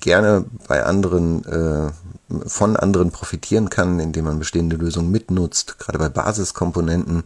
gerne 0.00 0.44
bei 0.68 0.84
anderen, 0.84 1.44
äh, 1.44 1.90
von 2.46 2.76
anderen 2.76 3.10
profitieren 3.10 3.68
kann, 3.68 3.98
indem 3.98 4.24
man 4.24 4.38
bestehende 4.38 4.76
Lösungen 4.76 5.10
mitnutzt, 5.10 5.78
gerade 5.78 5.98
bei 5.98 6.08
Basiskomponenten, 6.08 7.24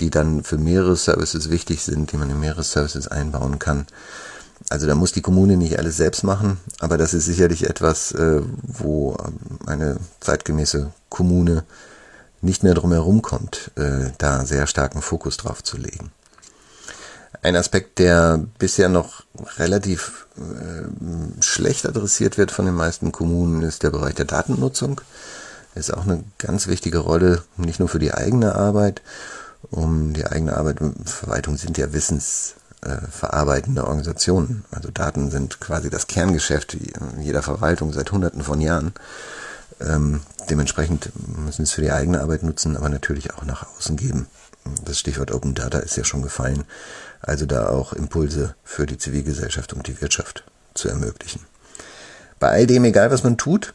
die 0.00 0.10
dann 0.10 0.42
für 0.42 0.58
mehrere 0.58 0.96
Services 0.96 1.50
wichtig 1.50 1.82
sind, 1.82 2.10
die 2.10 2.16
man 2.16 2.30
in 2.30 2.40
mehrere 2.40 2.64
Services 2.64 3.06
einbauen 3.06 3.58
kann. 3.60 3.86
Also 4.70 4.86
da 4.86 4.94
muss 4.94 5.12
die 5.12 5.20
Kommune 5.20 5.58
nicht 5.58 5.78
alles 5.78 5.98
selbst 5.98 6.24
machen, 6.24 6.58
aber 6.80 6.96
das 6.96 7.12
ist 7.12 7.26
sicherlich 7.26 7.68
etwas, 7.68 8.12
äh, 8.12 8.40
wo 8.62 9.16
eine 9.66 9.98
zeitgemäße 10.20 10.90
Kommune 11.10 11.64
nicht 12.40 12.62
mehr 12.62 12.74
drum 12.74 12.92
herum 12.92 13.20
kommt, 13.20 13.70
äh, 13.76 14.10
da 14.16 14.46
sehr 14.46 14.66
starken 14.66 15.02
Fokus 15.02 15.36
drauf 15.36 15.62
zu 15.62 15.76
legen. 15.76 16.12
Ein 17.44 17.56
Aspekt, 17.56 17.98
der 17.98 18.42
bisher 18.58 18.88
noch 18.88 19.22
relativ 19.58 20.26
äh, 20.38 21.42
schlecht 21.42 21.86
adressiert 21.86 22.38
wird 22.38 22.50
von 22.50 22.64
den 22.64 22.74
meisten 22.74 23.12
Kommunen, 23.12 23.60
ist 23.60 23.82
der 23.82 23.90
Bereich 23.90 24.14
der 24.14 24.24
Datennutzung. 24.24 25.02
Ist 25.74 25.92
auch 25.92 26.04
eine 26.04 26.24
ganz 26.38 26.68
wichtige 26.68 26.96
Rolle, 27.00 27.42
nicht 27.58 27.80
nur 27.80 27.90
für 27.90 27.98
die 27.98 28.14
eigene 28.14 28.54
Arbeit, 28.54 29.02
um 29.70 30.14
die 30.14 30.24
eigene 30.24 30.56
Arbeit, 30.56 30.78
Verwaltung 31.04 31.58
sind 31.58 31.76
ja 31.76 31.92
wissensverarbeitende 31.92 33.82
äh, 33.82 33.84
Organisationen. 33.84 34.64
Also 34.70 34.90
Daten 34.90 35.30
sind 35.30 35.60
quasi 35.60 35.90
das 35.90 36.06
Kerngeschäft 36.06 36.78
jeder 37.20 37.42
Verwaltung 37.42 37.92
seit 37.92 38.10
hunderten 38.10 38.42
von 38.42 38.62
Jahren. 38.62 38.94
Ähm, 39.80 40.20
dementsprechend 40.50 41.10
müssen 41.44 41.58
wir 41.58 41.64
es 41.64 41.72
für 41.72 41.82
die 41.82 41.92
eigene 41.92 42.20
Arbeit 42.20 42.42
nutzen, 42.42 42.76
aber 42.76 42.88
natürlich 42.88 43.34
auch 43.34 43.44
nach 43.44 43.66
außen 43.76 43.96
geben. 43.96 44.26
Das 44.84 44.98
Stichwort 44.98 45.32
Open 45.32 45.54
Data 45.54 45.78
ist 45.78 45.96
ja 45.96 46.04
schon 46.04 46.22
gefallen 46.22 46.64
also 47.26 47.46
da 47.46 47.68
auch 47.68 47.92
Impulse 47.92 48.54
für 48.64 48.86
die 48.86 48.98
Zivilgesellschaft 48.98 49.72
und 49.72 49.86
die 49.86 50.00
Wirtschaft 50.00 50.44
zu 50.74 50.88
ermöglichen. 50.88 51.40
Bei 52.38 52.50
all 52.50 52.66
dem, 52.66 52.84
egal 52.84 53.10
was 53.10 53.24
man 53.24 53.36
tut, 53.36 53.74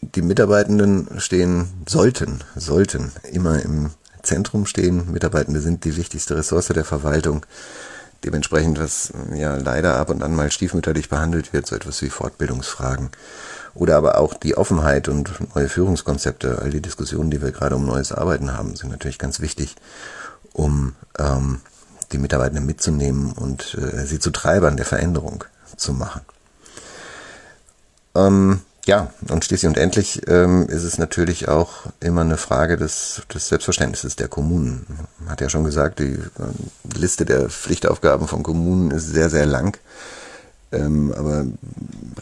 die 0.00 0.22
Mitarbeitenden 0.22 1.20
stehen, 1.20 1.68
sollten, 1.86 2.40
sollten 2.54 3.12
immer 3.32 3.60
im 3.62 3.90
Zentrum 4.22 4.66
stehen. 4.66 5.10
Mitarbeitende 5.10 5.60
sind 5.60 5.84
die 5.84 5.96
wichtigste 5.96 6.36
Ressource 6.36 6.68
der 6.68 6.84
Verwaltung. 6.84 7.44
Dementsprechend, 8.24 8.80
was 8.80 9.12
ja 9.34 9.56
leider 9.56 9.96
ab 9.96 10.10
und 10.10 10.22
an 10.22 10.34
mal 10.34 10.50
stiefmütterlich 10.50 11.08
behandelt 11.08 11.52
wird, 11.52 11.66
so 11.66 11.76
etwas 11.76 12.02
wie 12.02 12.10
Fortbildungsfragen. 12.10 13.10
Oder 13.74 13.96
aber 13.96 14.18
auch 14.18 14.34
die 14.34 14.56
Offenheit 14.56 15.08
und 15.08 15.54
neue 15.54 15.68
Führungskonzepte, 15.68 16.58
all 16.60 16.70
die 16.70 16.82
Diskussionen, 16.82 17.30
die 17.30 17.40
wir 17.40 17.52
gerade 17.52 17.76
um 17.76 17.86
neues 17.86 18.10
Arbeiten 18.10 18.56
haben, 18.56 18.74
sind 18.74 18.90
natürlich 18.90 19.18
ganz 19.18 19.38
wichtig, 19.40 19.76
um 20.52 20.96
ähm, 21.18 21.60
die 22.10 22.18
Mitarbeitenden 22.18 22.66
mitzunehmen 22.66 23.32
und 23.32 23.74
äh, 23.74 24.04
sie 24.04 24.18
zu 24.18 24.30
Treibern 24.30 24.76
der 24.76 24.86
Veränderung 24.86 25.44
zu 25.76 25.92
machen. 25.92 26.22
Ähm, 28.16 28.62
ja, 28.88 29.12
und 29.28 29.44
schließlich 29.44 29.68
und 29.68 29.76
endlich 29.76 30.22
ähm, 30.28 30.66
ist 30.66 30.82
es 30.82 30.96
natürlich 30.96 31.46
auch 31.46 31.72
immer 32.00 32.22
eine 32.22 32.38
Frage 32.38 32.78
des, 32.78 33.20
des 33.32 33.48
Selbstverständnisses 33.48 34.16
der 34.16 34.28
Kommunen. 34.28 34.86
Man 35.18 35.28
hat 35.28 35.42
ja 35.42 35.50
schon 35.50 35.64
gesagt, 35.64 35.98
die 35.98 36.18
Liste 36.94 37.26
der 37.26 37.50
Pflichtaufgaben 37.50 38.26
von 38.26 38.42
Kommunen 38.42 38.90
ist 38.90 39.06
sehr, 39.06 39.28
sehr 39.28 39.44
lang. 39.44 39.76
Ähm, 40.72 41.12
aber 41.14 41.44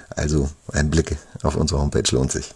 Also 0.10 0.50
ein 0.72 0.89
Blick 0.89 1.18
auf 1.44 1.56
unsere 1.56 1.82
Homepage 1.82 2.04
lohnt 2.12 2.32
sich. 2.32 2.54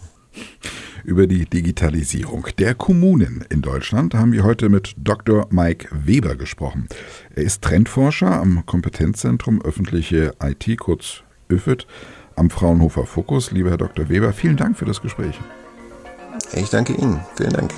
Über 1.04 1.26
die 1.26 1.44
Digitalisierung 1.44 2.46
der 2.58 2.74
Kommunen 2.74 3.44
in 3.48 3.62
Deutschland 3.62 4.14
haben 4.14 4.32
wir 4.32 4.44
heute 4.44 4.68
mit 4.68 4.94
Dr. 4.98 5.46
Mike 5.50 5.88
Weber 5.92 6.36
gesprochen. 6.36 6.88
Er 7.34 7.44
ist 7.44 7.62
Trendforscher 7.62 8.40
am 8.40 8.64
Kompetenzzentrum 8.66 9.62
öffentliche 9.62 10.32
IT, 10.42 10.78
kurz 10.78 11.22
ÖFIT, 11.50 11.86
am 12.36 12.50
Fraunhofer 12.50 13.06
Fokus. 13.06 13.50
Lieber 13.50 13.70
Herr 13.70 13.78
Dr. 13.78 14.08
Weber, 14.08 14.32
vielen 14.32 14.56
Dank 14.56 14.76
für 14.76 14.84
das 14.84 15.00
Gespräch. 15.00 15.38
Ich 16.52 16.70
danke 16.70 16.94
Ihnen. 16.94 17.20
Vielen 17.36 17.52
Dank. 17.52 17.72